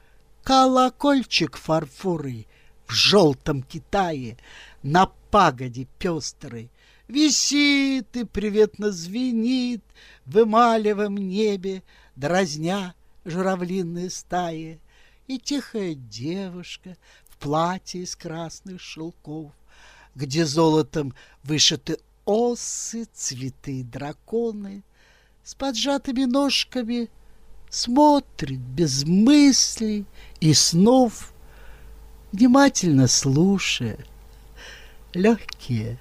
колокольчик 0.43 1.55
фарфорый 1.55 2.47
в 2.87 2.93
желтом 2.93 3.61
Китае 3.63 4.37
на 4.83 5.05
пагоде 5.31 5.87
пестрой 5.99 6.71
Висит 7.07 8.15
и 8.17 8.23
приветно 8.23 8.89
звенит 8.89 9.83
в 10.25 10.41
эмалевом 10.41 11.15
небе, 11.15 11.83
дразня 12.15 12.95
журавлиные 13.23 14.09
стаи. 14.09 14.79
И 15.27 15.37
тихая 15.37 15.93
девушка 15.93 16.97
в 17.29 17.37
платье 17.37 18.01
из 18.01 18.15
красных 18.15 18.81
шелков, 18.81 19.51
где 20.15 20.45
золотом 20.45 21.13
вышиты 21.43 21.99
осы, 22.25 23.05
цветы 23.13 23.83
драконы, 23.83 24.83
с 25.43 25.53
поджатыми 25.53 26.23
ножками 26.23 27.09
смотрит 27.69 28.59
без 28.59 29.03
мыслей 29.03 30.05
и 30.39 30.53
снов, 30.53 31.33
внимательно 32.31 33.07
слушая 33.07 33.99
легкие, 35.13 35.99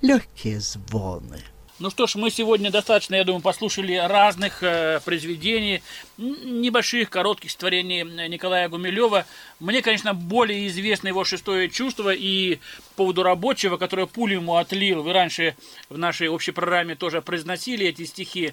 легкие 0.00 0.60
звоны. 0.60 1.40
Ну 1.80 1.88
что 1.88 2.06
ж, 2.06 2.16
мы 2.16 2.30
сегодня 2.30 2.70
достаточно, 2.70 3.14
я 3.14 3.24
думаю, 3.24 3.40
послушали 3.40 3.94
разных 3.94 4.62
э, 4.62 5.00
произведений, 5.02 5.82
небольших, 6.18 7.08
коротких 7.08 7.50
створений 7.50 8.02
Николая 8.28 8.68
Гумилева. 8.68 9.24
Мне, 9.60 9.80
конечно, 9.80 10.12
более 10.12 10.68
известно 10.68 11.08
его 11.08 11.24
шестое 11.24 11.70
чувство 11.70 12.12
и 12.12 12.56
по 12.96 13.04
поводу 13.04 13.22
рабочего, 13.22 13.78
которое 13.78 14.06
пулю 14.06 14.40
ему 14.40 14.56
отлил. 14.56 15.02
Вы 15.02 15.14
раньше 15.14 15.56
в 15.88 15.96
нашей 15.96 16.28
общей 16.28 16.52
программе 16.52 16.96
тоже 16.96 17.22
произносили 17.22 17.86
эти 17.86 18.04
стихи. 18.04 18.52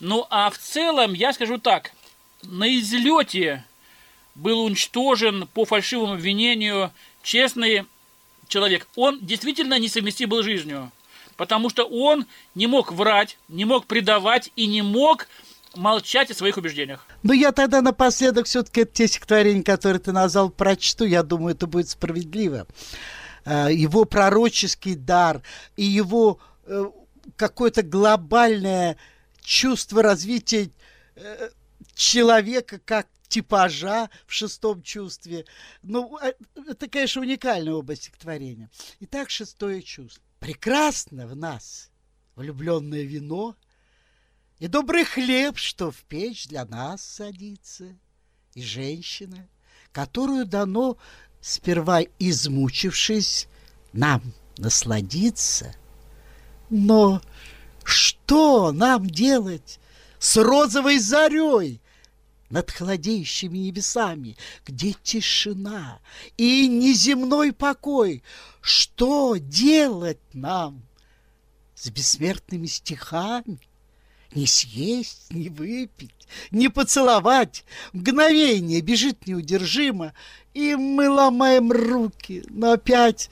Ну 0.00 0.26
а 0.30 0.48
в 0.48 0.56
целом, 0.56 1.12
я 1.12 1.34
скажу 1.34 1.58
так, 1.58 1.92
на 2.42 2.74
излете 2.78 3.66
был 4.34 4.64
уничтожен 4.64 5.46
по 5.52 5.66
фальшивому 5.66 6.14
обвинению 6.14 6.90
честный 7.22 7.84
человек. 8.48 8.88
Он 8.96 9.18
действительно 9.20 9.78
несовместим 9.78 10.30
был 10.30 10.40
с 10.40 10.46
жизнью 10.46 10.90
потому 11.36 11.70
что 11.70 11.84
он 11.84 12.26
не 12.54 12.66
мог 12.66 12.92
врать, 12.92 13.38
не 13.48 13.64
мог 13.64 13.86
предавать 13.86 14.50
и 14.56 14.66
не 14.66 14.82
мог 14.82 15.28
молчать 15.74 16.30
о 16.30 16.34
своих 16.34 16.56
убеждениях. 16.56 17.06
Ну, 17.22 17.32
я 17.32 17.52
тогда 17.52 17.80
напоследок 17.80 18.46
все-таки 18.46 18.84
те 18.84 19.08
стихотворения, 19.08 19.62
которые 19.62 20.00
ты 20.00 20.12
назвал, 20.12 20.50
прочту. 20.50 21.04
Я 21.04 21.22
думаю, 21.22 21.54
это 21.54 21.66
будет 21.66 21.88
справедливо. 21.88 22.66
Э, 23.44 23.68
его 23.72 24.04
пророческий 24.04 24.94
дар 24.94 25.42
и 25.76 25.84
его 25.84 26.38
э, 26.66 26.84
какое-то 27.36 27.82
глобальное 27.82 28.96
чувство 29.40 30.02
развития 30.02 30.70
э, 31.16 31.50
человека 31.94 32.80
как 32.84 33.06
типажа 33.28 34.10
в 34.26 34.32
шестом 34.32 34.82
чувстве. 34.82 35.46
Ну, 35.82 36.18
это, 36.68 36.88
конечно, 36.88 37.22
уникальная 37.22 37.72
область 37.72 38.02
стихотворения. 38.04 38.70
Итак, 39.00 39.30
шестое 39.30 39.82
чувство. 39.82 40.22
Прекрасно 40.42 41.28
в 41.28 41.36
нас 41.36 41.88
влюбленное 42.34 43.04
вино 43.04 43.54
И 44.58 44.66
добрый 44.66 45.04
хлеб, 45.04 45.56
что 45.56 45.92
в 45.92 45.98
печь 45.98 46.48
для 46.48 46.64
нас 46.64 47.00
садится, 47.00 47.96
И 48.56 48.60
женщина, 48.60 49.48
которую 49.92 50.44
дано, 50.44 50.98
сперва 51.40 52.00
измучившись, 52.18 53.46
нам 53.92 54.20
насладиться. 54.58 55.76
Но 56.70 57.22
что 57.84 58.72
нам 58.72 59.08
делать 59.08 59.78
с 60.18 60.36
розовой 60.36 60.98
зарей, 60.98 61.80
над 62.52 62.70
холодеющими 62.70 63.56
небесами, 63.56 64.36
где 64.66 64.94
тишина 65.02 66.00
и 66.36 66.68
неземной 66.68 67.52
покой. 67.52 68.22
Что 68.60 69.36
делать 69.36 70.20
нам 70.34 70.82
с 71.74 71.88
бессмертными 71.88 72.66
стихами? 72.66 73.58
Не 74.34 74.46
съесть, 74.46 75.30
не 75.30 75.48
выпить, 75.48 76.28
не 76.50 76.68
поцеловать. 76.68 77.64
Мгновение 77.94 78.82
бежит 78.82 79.26
неудержимо, 79.26 80.12
и 80.52 80.76
мы 80.76 81.08
ломаем 81.08 81.72
руки, 81.72 82.44
но 82.50 82.72
опять 82.72 83.30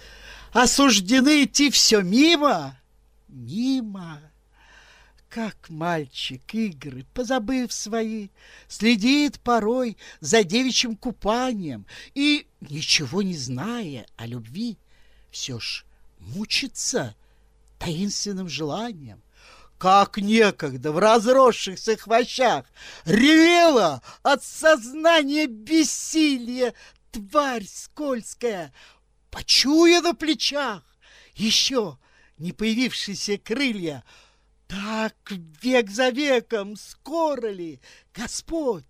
осуждены 0.53 1.45
идти 1.45 1.71
все 1.71 2.01
мимо, 2.01 2.79
мимо 3.29 4.30
как 5.31 5.71
мальчик 5.71 6.43
игры, 6.55 7.07
позабыв 7.15 7.73
свои, 7.73 8.31
следит 8.67 9.39
порой 9.41 9.97
за 10.19 10.43
девичьим 10.43 10.97
купанием 10.97 11.87
и, 12.15 12.49
ничего 12.61 13.23
не 13.23 13.37
зная 13.37 14.07
о 14.17 14.27
любви, 14.27 14.77
все 15.31 15.61
ж 15.61 15.85
мучится 16.19 17.15
таинственным 17.79 18.49
желанием. 18.49 19.23
Как 19.79 20.19
некогда 20.19 20.91
в 20.91 20.99
разросшихся 20.99 21.97
хвощах 21.97 22.67
ревела 23.05 24.03
от 24.23 24.45
сознания 24.45 25.47
бессилия 25.47 26.75
тварь 27.13 27.65
скользкая, 27.67 28.75
почуя 29.31 30.03
на 30.03 30.13
плечах 30.13 30.83
еще 31.35 31.99
не 32.37 32.53
появившиеся 32.53 33.39
крылья— 33.39 34.03
так 34.71 35.33
век 35.63 35.91
за 35.91 36.11
веком, 36.11 36.77
скоро 36.77 37.49
ли 37.49 37.81
Господь 38.15 38.85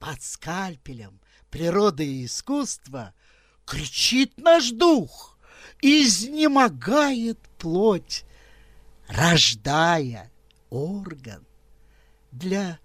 под 0.00 0.20
скальпелем 0.20 1.20
природы 1.48 2.04
и 2.04 2.24
искусства 2.26 3.14
кричит 3.64 4.36
наш 4.36 4.72
дух, 4.72 5.38
изнемогает 5.80 7.38
плоть, 7.58 8.24
рождая 9.06 10.32
орган 10.70 11.46
для 12.32 12.80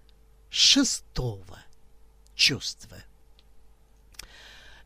шестого 0.48 1.58
чувства. 2.36 2.98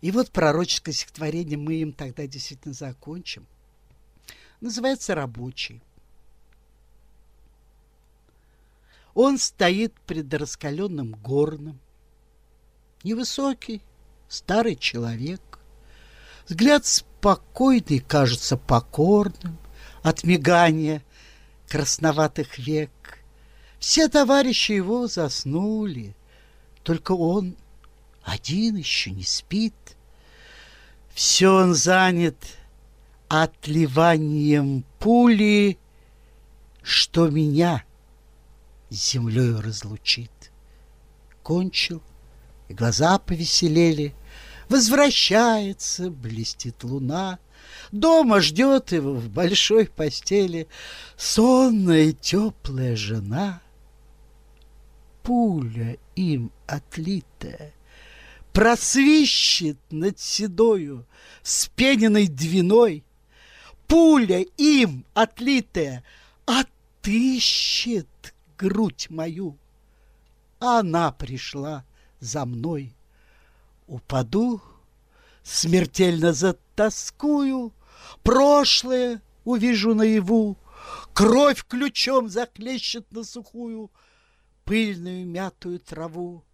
И 0.01 0.11
вот 0.11 0.31
пророческое 0.31 0.95
стихотворение 0.95 1.59
мы 1.59 1.75
им 1.75 1.93
тогда 1.93 2.27
действительно 2.27 2.73
закончим. 2.73 3.47
Называется 4.63 5.15
«Рабочий». 5.15 5.83
Он 9.17 9.39
стоит 9.39 9.95
пред 10.07 10.33
раскаленным 10.35 11.13
горном. 11.13 11.81
Невысокий, 13.03 13.81
старый 14.29 14.77
человек. 14.77 15.41
Взгляд 16.47 16.85
спокойный, 16.85 18.01
кажется 18.01 18.59
покорным 18.59 19.57
от 20.03 20.23
мигания 20.23 21.03
красноватых 21.67 22.59
век. 22.59 22.91
Все 23.79 24.09
товарищи 24.09 24.73
его 24.73 25.07
заснули, 25.07 26.15
только 26.83 27.13
он 27.13 27.57
один 28.23 28.77
еще 28.77 29.13
не 29.13 29.25
спит. 29.25 29.97
Все 31.15 31.49
он 31.49 31.75
занят 31.75 32.37
отливанием 33.29 34.85
пули, 34.99 35.79
что 36.83 37.31
меня 37.31 37.86
с 38.91 39.13
землей 39.13 39.61
разлучит. 39.61 40.53
Кончил, 41.43 42.03
и 42.69 42.75
глаза 42.75 43.19
повеселели. 43.19 44.15
Возвращается, 44.69 46.11
блестит 46.11 46.83
луна. 46.85 47.39
Дома 47.93 48.41
ждет 48.41 48.93
его 48.93 49.15
в 49.15 49.29
большой 49.29 49.87
постели 49.87 50.69
сонная 51.17 52.13
теплая 52.13 52.97
жена. 52.97 53.61
Пуля 55.23 55.97
им 56.15 56.53
отлитая 56.67 57.73
просвищет 58.57 59.77
над 59.91 60.19
седою, 60.19 61.07
с 61.43 61.69
пененной 61.77 62.27
двиной, 62.27 63.05
пуля 63.87 64.47
им 64.57 65.05
отлитая 65.13 66.03
отыщет 66.47 68.09
грудь 68.57 69.07
мою. 69.11 69.59
Она 70.59 71.13
пришла 71.13 71.85
за 72.21 72.45
мной. 72.45 72.95
Упаду, 73.87 74.61
смертельно 75.43 76.33
затаскую, 76.33 77.73
Прошлое 78.23 79.23
увижу 79.45 79.95
наяву, 79.95 80.59
Кровь 81.13 81.65
ключом 81.67 82.29
заклещет 82.29 83.11
на 83.13 83.25
сухую 83.25 83.91
Пыльную 84.65 85.27
мятую 85.27 85.79
траву. 85.81 86.45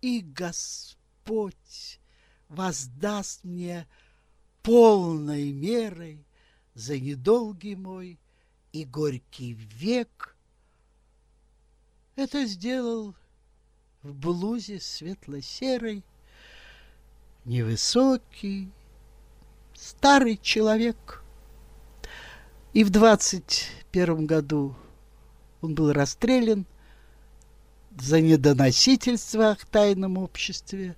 И 0.00 0.20
Господь 0.20 2.00
воздаст 2.48 3.44
мне 3.44 3.88
полной 4.62 5.52
мерой 5.52 6.26
За 6.74 6.98
недолгий 6.98 7.74
мой 7.74 8.20
и 8.72 8.84
горький 8.84 9.54
век. 9.54 10.36
Это 12.18 12.46
сделал 12.46 13.14
в 14.02 14.12
блузе 14.12 14.80
светло-серой 14.80 16.02
невысокий 17.44 18.72
старый 19.72 20.36
человек. 20.36 21.22
И 22.72 22.82
в 22.82 22.90
двадцать 22.90 23.70
первом 23.92 24.26
году 24.26 24.74
он 25.60 25.76
был 25.76 25.92
расстрелян 25.92 26.66
за 27.96 28.20
недоносительство 28.20 29.54
в 29.54 29.64
тайном 29.66 30.18
обществе. 30.18 30.96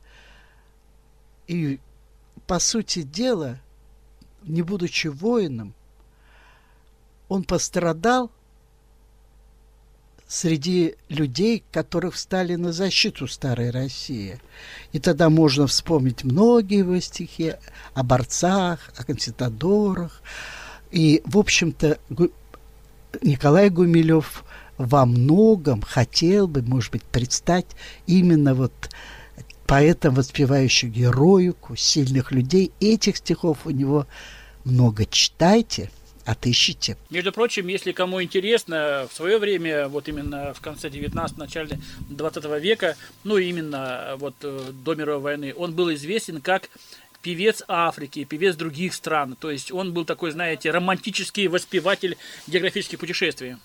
И, 1.46 1.80
по 2.46 2.59
сути 2.59 3.02
дела, 3.02 3.61
не 4.42 4.62
будучи 4.62 5.09
воином, 5.09 5.74
он 7.28 7.44
пострадал 7.44 8.33
среди 10.31 10.95
людей, 11.09 11.64
которых 11.73 12.14
встали 12.14 12.55
на 12.55 12.73
защиту 12.73 13.27
старой 13.27 13.71
России. 13.71 14.38
И 14.93 15.01
тогда 15.01 15.29
можно 15.29 15.66
вспомнить 15.66 16.23
многие 16.23 16.79
его 16.79 17.01
стихи 17.01 17.55
о 17.95 18.05
борцах, 18.05 18.93
о 18.97 19.03
консистадорах. 19.03 20.23
И, 20.93 21.21
в 21.25 21.37
общем-то, 21.37 21.99
Николай 23.23 23.71
Гумилев 23.71 24.45
во 24.79 25.05
многом 25.05 25.83
хотел 25.83 26.47
бы, 26.47 26.62
может 26.62 26.93
быть, 26.93 27.03
предстать 27.03 27.66
именно 28.07 28.55
вот 28.55 28.73
поэтом, 29.66 30.14
воспевающим 30.14 30.93
героику, 30.93 31.75
сильных 31.75 32.31
людей. 32.31 32.71
Этих 32.79 33.16
стихов 33.16 33.59
у 33.64 33.71
него 33.71 34.07
много 34.64 35.07
читайте– 35.07 35.90
отыщите. 36.31 36.97
Между 37.11 37.33
прочим, 37.33 37.66
если 37.66 37.93
кому 37.93 38.23
интересно, 38.23 39.09
в 39.11 39.16
свое 39.16 39.38
время, 39.38 39.88
вот 39.88 40.09
именно 40.09 40.55
в 40.55 40.61
конце 40.61 40.88
19 40.88 41.38
начале 41.38 41.81
20 42.09 42.45
века, 42.61 42.97
ну 43.25 43.37
именно 43.37 44.14
вот 44.16 44.35
э, 44.43 44.71
до 44.73 44.95
мировой 44.95 45.23
войны, 45.23 45.55
он 45.57 45.75
был 45.75 45.93
известен 45.93 46.40
как 46.40 46.71
певец 47.21 47.62
Африки, 47.66 48.25
певец 48.25 48.55
других 48.55 48.95
стран. 48.95 49.37
То 49.38 49.51
есть 49.51 49.73
он 49.73 49.93
был 49.93 50.05
такой, 50.05 50.31
знаете, 50.31 50.71
романтический 50.71 51.49
воспеватель 51.49 52.16
географических 52.47 52.99
путешествий. 52.99 53.57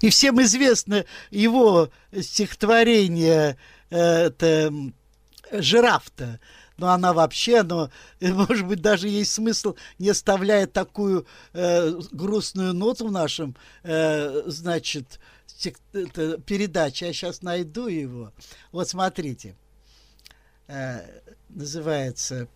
И 0.00 0.08
всем 0.08 0.40
известно 0.40 1.04
его 1.30 1.90
стихотворение 2.18 3.58
э, 3.90 3.98
это 3.98 4.72
«Жираф-то», 5.52 6.40
но 6.76 6.90
она 6.90 7.12
вообще, 7.12 7.62
но, 7.62 7.90
может 8.20 8.66
быть, 8.66 8.80
даже 8.80 9.08
есть 9.08 9.32
смысл, 9.32 9.76
не 9.98 10.10
оставляя 10.10 10.66
такую 10.66 11.26
э, 11.52 11.92
грустную 12.12 12.74
ноту 12.74 13.08
в 13.08 13.12
нашем, 13.12 13.56
э, 13.82 14.42
значит, 14.46 15.20
это, 15.92 16.38
передаче. 16.38 17.06
Я 17.06 17.12
сейчас 17.12 17.42
найду 17.42 17.86
его. 17.86 18.32
Вот 18.72 18.88
смотрите. 18.88 19.56
Э, 20.66 21.02
называется 21.48 22.48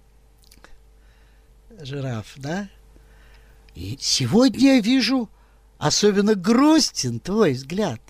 «Жираф», 1.80 2.34
да? 2.36 2.68
И 3.74 3.96
сегодня 4.00 4.76
я 4.76 4.80
вижу 4.80 5.30
особенно 5.78 6.34
грустен 6.34 7.20
твой 7.20 7.52
взгляд. 7.52 8.00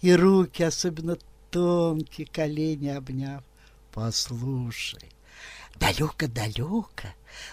И 0.00 0.14
руки 0.14 0.62
особенно 0.62 1.16
тонкие, 1.50 2.26
колени 2.26 2.88
обняв. 2.88 3.42
Послушай, 3.90 5.13
далеко-далеко, 5.76 7.08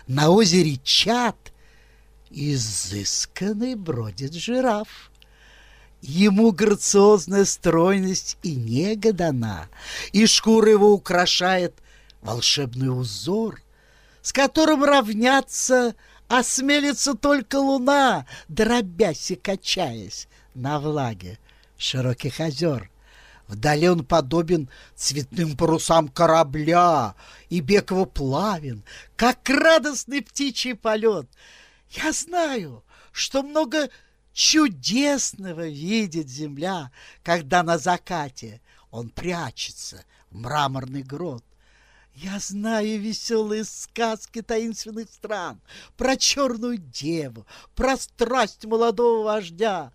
на 0.07 0.29
озере 0.29 0.77
Чат, 0.83 1.51
изысканный 2.29 3.75
бродит 3.75 4.33
жираф. 4.33 5.11
Ему 6.01 6.51
грациозная 6.51 7.45
стройность 7.45 8.37
и 8.41 8.55
нега 8.55 9.13
дана, 9.13 9.67
и 10.11 10.25
шкура 10.25 10.71
его 10.71 10.91
украшает 10.91 11.75
волшебный 12.21 12.89
узор, 12.89 13.61
с 14.21 14.33
которым 14.33 14.83
равняться 14.83 15.95
осмелится 16.27 17.13
только 17.13 17.57
луна, 17.57 18.25
дробясь 18.47 19.31
и 19.31 19.35
качаясь 19.35 20.27
на 20.55 20.79
влаге 20.79 21.39
широких 21.77 22.39
озер. 22.39 22.90
Вдали 23.51 23.89
он 23.89 24.05
подобен 24.05 24.69
цветным 24.95 25.57
парусам 25.57 26.07
корабля, 26.07 27.15
и 27.49 27.59
бег 27.59 27.91
его 27.91 28.05
плавен, 28.05 28.81
как 29.17 29.49
радостный 29.49 30.21
птичий 30.21 30.73
полет. 30.73 31.27
Я 31.89 32.13
знаю, 32.13 32.81
что 33.11 33.43
много 33.43 33.89
чудесного 34.31 35.67
видит 35.67 36.29
земля, 36.29 36.93
когда 37.23 37.61
на 37.61 37.77
закате 37.77 38.61
он 38.89 39.09
прячется 39.09 40.05
в 40.29 40.37
мраморный 40.37 41.03
грот. 41.03 41.43
Я 42.15 42.39
знаю 42.39 43.01
веселые 43.01 43.65
сказки 43.65 44.41
таинственных 44.41 45.09
стран 45.09 45.59
про 45.97 46.15
черную 46.15 46.77
деву, 46.77 47.45
про 47.75 47.97
страсть 47.97 48.63
молодого 48.63 49.25
вождя, 49.25 49.91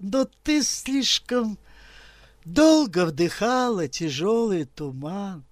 но 0.00 0.24
ты 0.42 0.60
слишком 0.64 1.56
Долго 2.46 3.06
вдыхала 3.06 3.88
тяжелый 3.88 4.66
туман. 4.66 5.44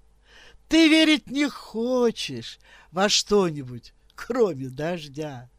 Ты 0.69 0.89
верить 0.89 1.29
не 1.29 1.49
хочешь 1.49 2.61
во 2.93 3.09
что-нибудь, 3.09 3.93
кроме 4.15 4.69
дождя. 4.69 5.51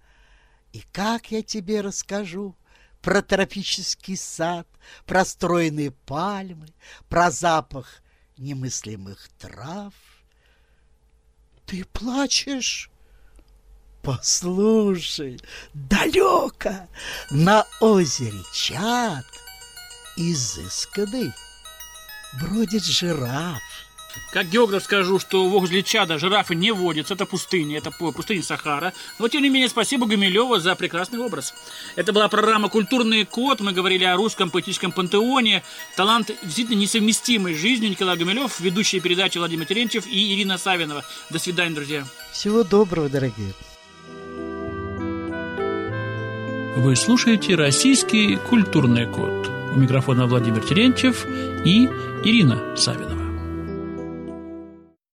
И 0.72 0.82
как 0.94 1.32
я 1.32 1.44
тебе 1.44 1.82
расскажу 1.82 2.56
про 3.02 3.22
тропический 3.22 4.16
сад, 4.16 4.66
про 5.06 5.26
стройные 5.26 5.92
пальмы, 5.92 6.68
про 7.10 7.30
запах 7.32 8.02
немыслимых 8.38 9.28
трав? 9.38 9.94
Ты 11.66 11.84
плачешь? 11.84 12.90
Послушай, 14.02 15.42
далеко 15.74 16.88
на 17.30 17.66
озере 17.82 18.40
Чат— 18.54 19.26
изысканный 20.18 21.32
бродит 22.40 22.84
жираф. 22.84 23.62
Как 24.32 24.48
географ 24.50 24.84
скажу, 24.84 25.20
что 25.20 25.48
возле 25.50 25.84
Чада 25.84 26.18
жирафы 26.18 26.56
не 26.56 26.72
водятся, 26.72 27.16
это 27.16 27.26
пустыня, 27.26 27.78
это 27.78 27.92
пустыня 27.92 28.44
Сахара. 28.44 28.94
Но, 29.20 29.28
тем 29.28 29.42
не 29.42 29.50
менее, 29.50 29.70
спасибо 29.70 30.06
Гумилеву 30.06 30.58
за 30.58 30.76
прекрасный 30.76 31.20
образ. 31.20 31.54
Это 31.96 32.14
была 32.14 32.28
программа 32.30 32.70
«Культурный 32.70 33.26
код». 33.26 33.60
Мы 33.60 33.74
говорили 33.74 34.04
о 34.06 34.16
русском 34.16 34.50
поэтическом 34.50 34.92
пантеоне. 34.92 35.64
Талант 35.96 36.32
действительно 36.44 36.80
несовместимый 36.80 37.56
с 37.56 37.58
жизнью. 37.58 37.90
Николай 37.90 38.18
Гумилев, 38.18 38.60
ведущие 38.60 39.02
передачи 39.02 39.38
Владимир 39.38 39.66
Терентьев 39.66 40.08
и 40.08 40.34
Ирина 40.34 40.58
Савинова. 40.58 41.04
До 41.30 41.40
свидания, 41.40 41.76
друзья. 41.76 42.06
Всего 42.32 42.64
доброго, 42.64 43.10
дорогие. 43.10 43.54
Вы 46.78 46.96
слушаете 46.96 47.56
«Российский 47.56 48.36
культурный 48.36 49.08
код». 49.08 49.55
У 49.76 49.80
микрофона 49.80 50.26
Владимир 50.26 50.62
Терентьев 50.62 51.26
и 51.66 51.90
Ирина 52.24 52.78
Савина. 52.78 53.15